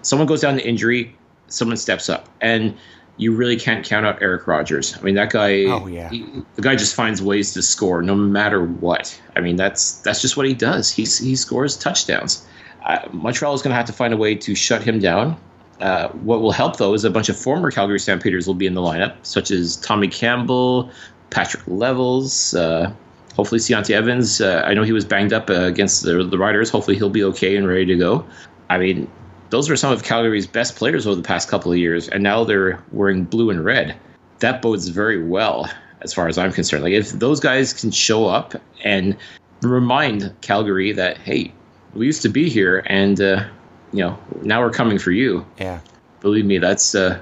[0.03, 1.15] someone goes down to injury,
[1.47, 2.75] someone steps up, and
[3.17, 4.97] you really can't count out Eric Rogers.
[4.97, 5.63] I mean, that guy.
[5.65, 6.09] Oh, yeah.
[6.09, 9.19] he- the guy just finds ways to score no matter what.
[9.35, 10.91] I mean, that's that's just what he does.
[10.91, 12.45] He's he scores touchdowns.
[12.83, 15.37] Uh, Montreal is going to have to find a way to shut him down.
[15.81, 18.73] Uh, what will help though is a bunch of former Calgary Stampeders will be in
[18.75, 20.89] the lineup, such as Tommy Campbell,
[21.31, 22.93] Patrick Levels, uh,
[23.35, 24.39] hopefully Deontay Evans.
[24.39, 26.69] Uh, I know he was banged up uh, against the, the Riders.
[26.69, 28.25] Hopefully he'll be okay and ready to go.
[28.69, 29.09] I mean,
[29.49, 32.43] those are some of Calgary's best players over the past couple of years, and now
[32.43, 33.95] they're wearing blue and red.
[34.39, 35.69] That bodes very well
[36.01, 36.83] as far as I'm concerned.
[36.83, 39.15] Like if those guys can show up and
[39.61, 41.53] remind Calgary that hey,
[41.93, 43.45] we used to be here, and uh,
[43.93, 45.45] you know now we're coming for you.
[45.59, 45.79] yeah.
[46.21, 47.21] Believe me, that's uh,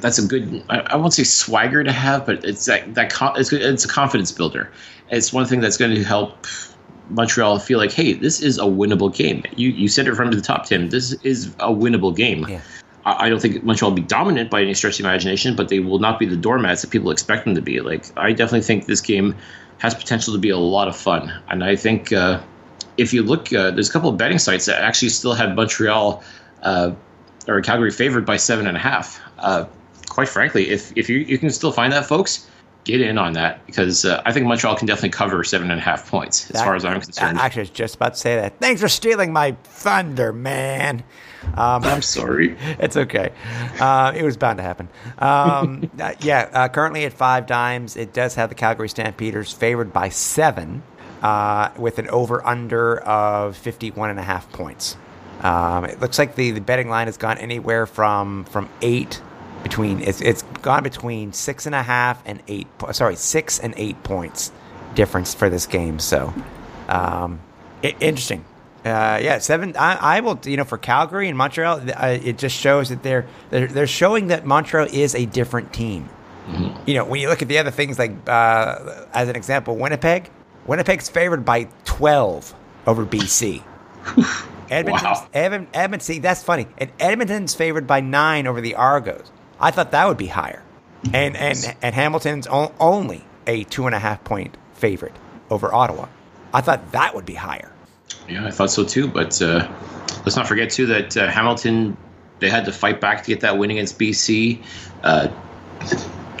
[0.00, 0.64] that's a good.
[0.70, 3.88] I, I won't say swagger to have, but it's that that con- it's, it's a
[3.88, 4.70] confidence builder.
[5.10, 6.46] It's one thing that's going to help
[7.10, 9.42] Montreal feel like, hey, this is a winnable game.
[9.56, 10.90] You you said it from the top, Tim.
[10.90, 12.46] This is a winnable game.
[12.48, 12.60] Yeah.
[13.04, 15.68] I I don't think Montreal will be dominant by any stretch of the imagination, but
[15.68, 17.80] they will not be the doormats that people expect them to be.
[17.80, 19.34] Like I definitely think this game
[19.78, 22.40] has potential to be a lot of fun, and I think uh,
[22.96, 26.22] if you look, uh, there's a couple of betting sites that actually still have Montreal
[26.62, 26.92] uh,
[27.46, 29.20] or Calgary favored by seven and a half.
[29.38, 29.64] Uh,
[30.08, 32.48] quite frankly, if if you you can still find that, folks,
[32.84, 35.82] get in on that because uh, I think Montreal can definitely cover seven and a
[35.82, 37.38] half points as far as I'm concerned.
[37.38, 38.58] I, actually, I was just about to say that.
[38.60, 41.04] Thanks for stealing my thunder, man.
[41.54, 42.56] Um, I'm sorry.
[42.78, 43.30] it's okay.
[43.78, 44.88] Uh, it was bound to happen.
[45.18, 50.08] Um, uh, yeah, uh, currently at 5Dimes, it does have the Calgary Stampeders favored by
[50.08, 50.82] seven
[51.22, 54.96] uh, with an over under of 51 and a half points.
[55.40, 59.22] Um, it looks like the, the betting line has gone anywhere from from eight
[59.62, 64.02] between it's it's gone between six and a half and eight sorry six and eight
[64.04, 64.52] points
[64.94, 66.32] difference for this game so
[66.88, 67.40] um,
[67.84, 68.44] i- interesting
[68.84, 72.56] uh, yeah seven I, I will you know for Calgary and Montreal uh, it just
[72.56, 76.08] shows that they're, they're they're showing that Montreal is a different team
[76.86, 80.30] you know when you look at the other things like uh, as an example Winnipeg
[80.66, 82.54] Winnipeg's favored by 12
[82.86, 83.62] over BC
[84.70, 85.28] Edmonton's, Wow.
[85.34, 86.66] Edmon, Edmonton, see, that's funny.
[86.76, 89.30] And Edmonton's favored by nine over the Argos.
[89.60, 90.62] I thought that would be higher.
[91.12, 95.14] And and and Hamilton's only a two and a half point favorite
[95.50, 96.08] over Ottawa.
[96.52, 97.70] I thought that would be higher.
[98.28, 99.08] Yeah, I thought so too.
[99.08, 99.68] But uh,
[100.24, 101.96] let's not forget too that uh, Hamilton
[102.40, 104.62] they had to fight back to get that win against BC.
[105.02, 105.28] Uh,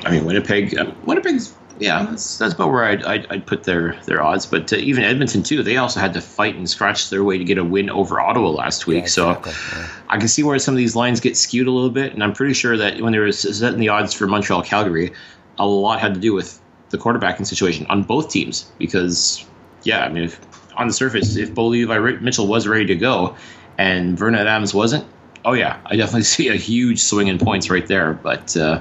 [0.04, 0.76] I mean, Winnipeg.
[0.76, 4.46] Uh, Winnipeg's yeah, that's, that's about where I'd, I'd, I'd put their their odds.
[4.46, 7.44] But uh, even Edmonton too, they also had to fight and scratch their way to
[7.44, 8.98] get a win over Ottawa last week.
[8.98, 9.88] Yeah, exactly, So yeah.
[10.08, 12.32] I can see where some of these lines get skewed a little bit, and I'm
[12.32, 15.12] pretty sure that when they were setting the odds for Montreal Calgary,
[15.58, 16.60] a lot had to do with
[16.90, 18.70] the quarterbacking situation on both teams.
[18.78, 19.44] Because
[19.84, 20.40] yeah, I mean, if,
[20.76, 23.36] on the surface, if Bo Levi Mitchell was ready to go,
[23.76, 25.06] and Vernon Adams wasn't,
[25.44, 28.14] oh yeah, I definitely see a huge swing in points right there.
[28.14, 28.80] But uh,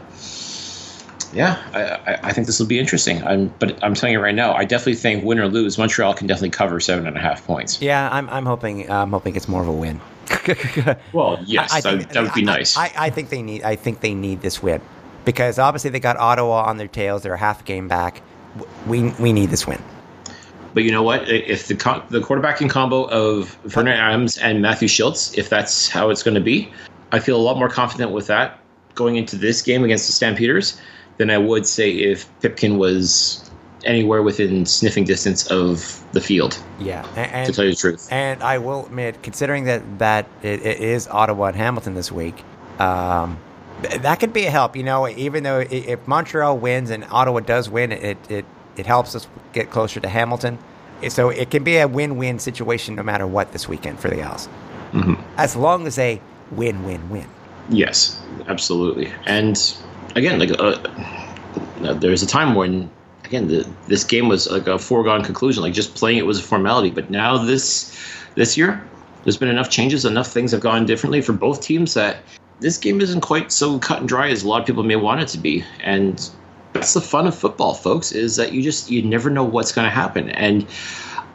[1.34, 3.23] yeah, I, I, I think this will be interesting.
[3.23, 6.28] I'm, but I'm telling you right now, I definitely think win or lose, Montreal can
[6.28, 7.82] definitely cover seven and a half points.
[7.82, 9.99] Yeah, I'm I'm hoping uh, I'm hoping it's more of a win.
[11.13, 12.78] Well, yes, I- I that, think- that would be nice.
[12.78, 13.63] I, I think they need.
[13.63, 14.82] I think they need this win
[15.25, 17.23] because obviously they got Ottawa on their tails.
[17.23, 18.21] They're a half game back.
[18.88, 19.82] We we need this win.
[20.73, 21.28] But you know what?
[21.30, 26.09] If the co- the quarterbacking combo of Vernon Adams and Matthew Shiltz, if that's how
[26.09, 26.71] it's going to be,
[27.11, 28.59] I feel a lot more confident with that
[28.95, 30.80] going into this game against the Stampeders
[31.18, 33.43] than I would say if Pipkin was
[33.86, 36.57] anywhere within sniffing distance of the field.
[36.80, 40.65] Yeah, a- To tell you the truth, and I will admit, considering that that it,
[40.65, 42.43] it is Ottawa and Hamilton this week,
[42.80, 43.38] um,
[43.82, 44.76] that could be a help.
[44.76, 48.45] You know, even though if Montreal wins and Ottawa does win, it it
[48.76, 50.57] it helps us get closer to Hamilton.
[51.09, 54.49] So it can be a win-win situation no matter what this weekend for the Owls,
[55.38, 57.28] as long as they win, win, win.
[57.70, 59.11] yes, absolutely.
[59.28, 59.55] And
[60.15, 60.77] again, like uh,
[61.83, 62.89] uh, there's a time when
[63.23, 65.63] again the, this game was like a foregone conclusion.
[65.63, 66.89] Like just playing it was a formality.
[66.89, 67.95] But now this
[68.35, 68.87] this year,
[69.23, 72.17] there's been enough changes, enough things have gone differently for both teams that
[72.59, 75.21] this game isn't quite so cut and dry as a lot of people may want
[75.21, 75.63] it to be.
[75.83, 76.29] And
[76.73, 79.85] that's the fun of football, folks, is that you just you never know what's going
[79.85, 80.29] to happen.
[80.31, 80.65] And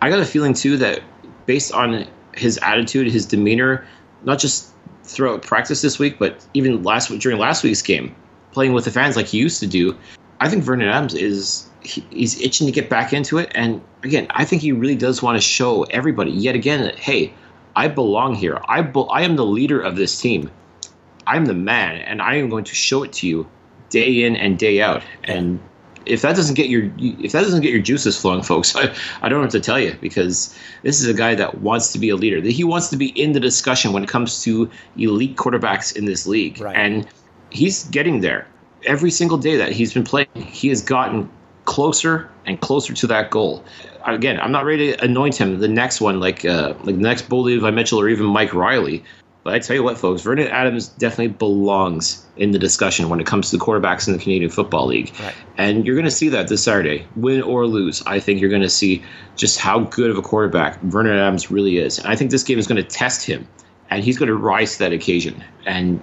[0.01, 1.03] I got a feeling too that
[1.47, 3.87] based on his attitude, his demeanor,
[4.25, 4.71] not just
[5.05, 8.15] throughout practice this week, but even last during last week's game,
[8.53, 9.97] playing with the fans like he used to do,
[10.41, 13.51] I think Vernon Adams is he, he's itching to get back into it.
[13.55, 17.33] And again, I think he really does want to show everybody yet again that hey,
[17.77, 18.61] I belong here.
[18.69, 20.51] I be, I am the leader of this team.
[21.27, 23.47] I'm the man, and I am going to show it to you
[23.91, 25.03] day in and day out.
[25.25, 25.61] And
[26.05, 28.93] if that doesn't get your if that doesn't get your juices flowing, folks, I,
[29.23, 31.99] I don't know what to tell you because this is a guy that wants to
[31.99, 32.41] be a leader.
[32.41, 36.07] That he wants to be in the discussion when it comes to elite quarterbacks in
[36.07, 36.77] this league, Right.
[36.77, 37.07] and
[37.53, 38.47] he's getting there
[38.85, 40.29] every single day that he's been playing.
[40.35, 41.31] He has gotten
[41.65, 43.65] closer and closer to that goal.
[44.05, 47.29] Again, I'm not ready to anoint him the next one like uh, like the next
[47.29, 49.05] Bo Levi Mitchell or even Mike Reilly.
[49.45, 53.27] But I tell you what, folks, Vernon Adams definitely belongs in the discussion when it
[53.27, 55.13] comes to the quarterbacks in the Canadian Football League.
[55.21, 55.35] Right.
[55.59, 58.05] And you're going to see that this Saturday, win or lose.
[58.07, 59.03] I think you're going to see
[59.35, 61.99] just how good of a quarterback Vernon Adams really is.
[61.99, 63.49] And I think this game is going to test him,
[63.91, 65.43] and he's going to rise to that occasion.
[65.67, 66.01] And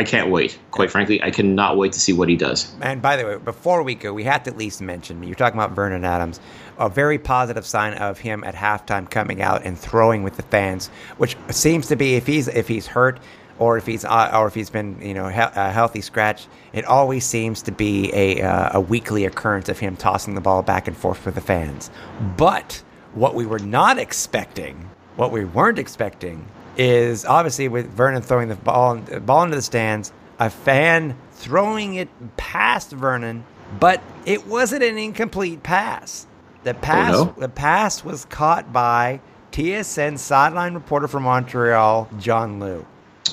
[0.00, 0.58] I can't wait.
[0.70, 2.72] Quite frankly, I cannot wait to see what he does.
[2.80, 5.60] And by the way, before we go, we have to at least mention you're talking
[5.60, 6.40] about Vernon Adams,
[6.78, 10.86] a very positive sign of him at halftime coming out and throwing with the fans,
[11.18, 13.20] which seems to be if he's if he's hurt
[13.58, 16.86] or if he's uh, or if he's been you know he- a healthy scratch, it
[16.86, 20.88] always seems to be a uh, a weekly occurrence of him tossing the ball back
[20.88, 21.90] and forth with the fans.
[22.38, 22.82] But
[23.12, 26.46] what we were not expecting, what we weren't expecting,
[26.76, 31.94] is obviously with Vernon throwing the ball uh, ball into the stands, a fan throwing
[31.94, 33.44] it past Vernon,
[33.78, 36.26] but it wasn't an incomplete pass.
[36.64, 37.34] The oh, pass no?
[37.38, 39.20] the pass was caught by
[39.52, 42.86] TSN sideline reporter from Montreal, John Lu.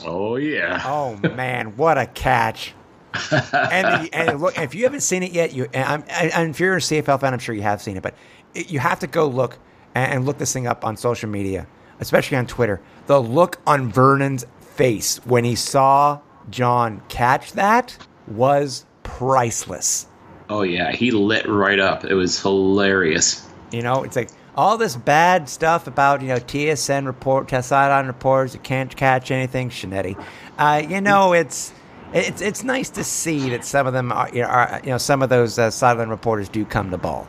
[0.05, 0.81] Oh, yeah.
[0.85, 2.73] Oh man, what a catch!
[3.31, 6.59] and the, and look, if you haven't seen it yet, you and I'm, and if
[6.59, 8.13] you're a CFL fan, I'm sure you have seen it, but
[8.53, 9.57] it, you have to go look
[9.95, 11.67] and, and look this thing up on social media,
[11.99, 12.81] especially on Twitter.
[13.07, 16.19] The look on Vernon's face when he saw
[16.49, 20.07] John catch that was priceless.
[20.49, 20.91] Oh, yeah.
[20.91, 22.05] He lit right up.
[22.05, 23.45] It was hilarious.
[23.71, 28.53] You know, it's like all this bad stuff about you know TSN report, sideline reporters
[28.53, 29.69] that can't catch anything.
[29.69, 30.21] Scianitti,
[30.57, 31.71] uh, you know, it's
[32.13, 34.97] it's it's nice to see that some of them are you know, are, you know
[34.97, 37.27] some of those uh, sideline reporters do come to ball.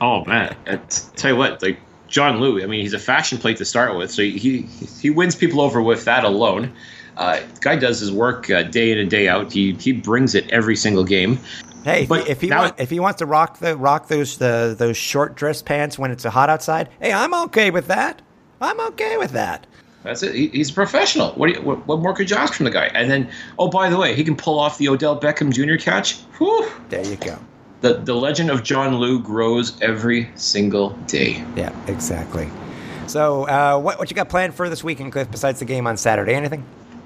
[0.00, 1.78] Oh man, I t- tell you what, like
[2.08, 5.34] John Louis, I mean, he's a fashion plate to start with, so he he wins
[5.34, 6.72] people over with that alone.
[7.16, 9.52] Uh, guy does his work uh, day in and day out.
[9.52, 11.38] He he brings it every single game.
[11.84, 14.08] Hey, if, But he, if he now- want, if he wants to rock the rock
[14.08, 18.20] those the, those short dress pants when it's hot outside, hey, I'm okay with that.
[18.60, 19.66] I'm okay with that.
[20.02, 20.34] That's it.
[20.34, 21.32] He, he's a professional.
[21.32, 22.86] What, do you, what, what more could you ask from the guy?
[22.86, 25.76] And then, oh, by the way, he can pull off the Odell Beckham Jr.
[25.82, 26.16] catch.
[26.38, 26.68] Whew.
[26.88, 27.38] There you go.
[27.80, 31.44] The, the legend of John Lu grows every single day.
[31.56, 32.48] Yeah, exactly.
[33.06, 35.30] So, uh, what what you got planned for this weekend, Cliff?
[35.30, 36.64] Besides the game on Saturday, anything?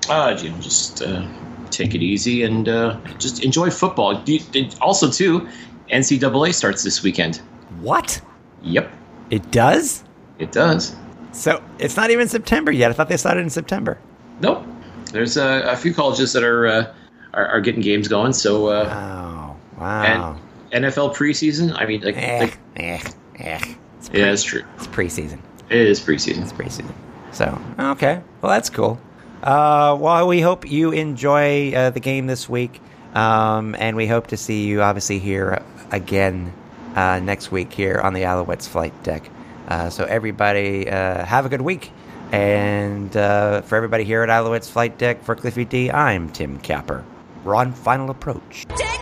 [0.08, 1.26] Uh, you know, just uh,
[1.70, 4.20] take it easy and uh, just enjoy football.
[4.24, 4.40] You-
[4.80, 5.46] Also, too,
[5.92, 7.36] NCAA starts this weekend.
[7.80, 8.20] What?
[8.62, 8.90] Yep,
[9.30, 10.04] It does?
[10.38, 10.96] it does.
[11.32, 12.90] So it's not even September yet.
[12.90, 13.98] I thought they started in September.
[14.40, 14.64] Nope.
[15.12, 16.94] There's a, a few colleges that are, uh,
[17.34, 18.32] are are getting games going.
[18.32, 20.02] So uh, Oh, wow.
[20.34, 20.40] and
[20.72, 21.74] NFL preseason.
[21.78, 23.00] I mean, like, eh, like eh,
[23.36, 23.74] eh.
[23.98, 24.62] It's, yeah, it's true.
[24.76, 25.38] it's preseason.
[25.70, 26.42] It is preseason.
[26.42, 26.92] It's preseason.
[27.32, 28.22] So, okay.
[28.40, 29.00] Well, that's cool.
[29.42, 32.80] Uh, well, we hope you enjoy uh, the game this week.
[33.14, 36.52] Um, and we hope to see you, obviously, here again
[36.94, 39.28] uh, next week here on the Alouettes flight deck.
[39.68, 41.92] Uh, so, everybody, uh, have a good week.
[42.32, 47.04] And uh, for everybody here at Alouettes flight deck, for Cliffy D, I'm Tim Capper.
[47.44, 48.64] We're on final approach.
[48.74, 49.01] Take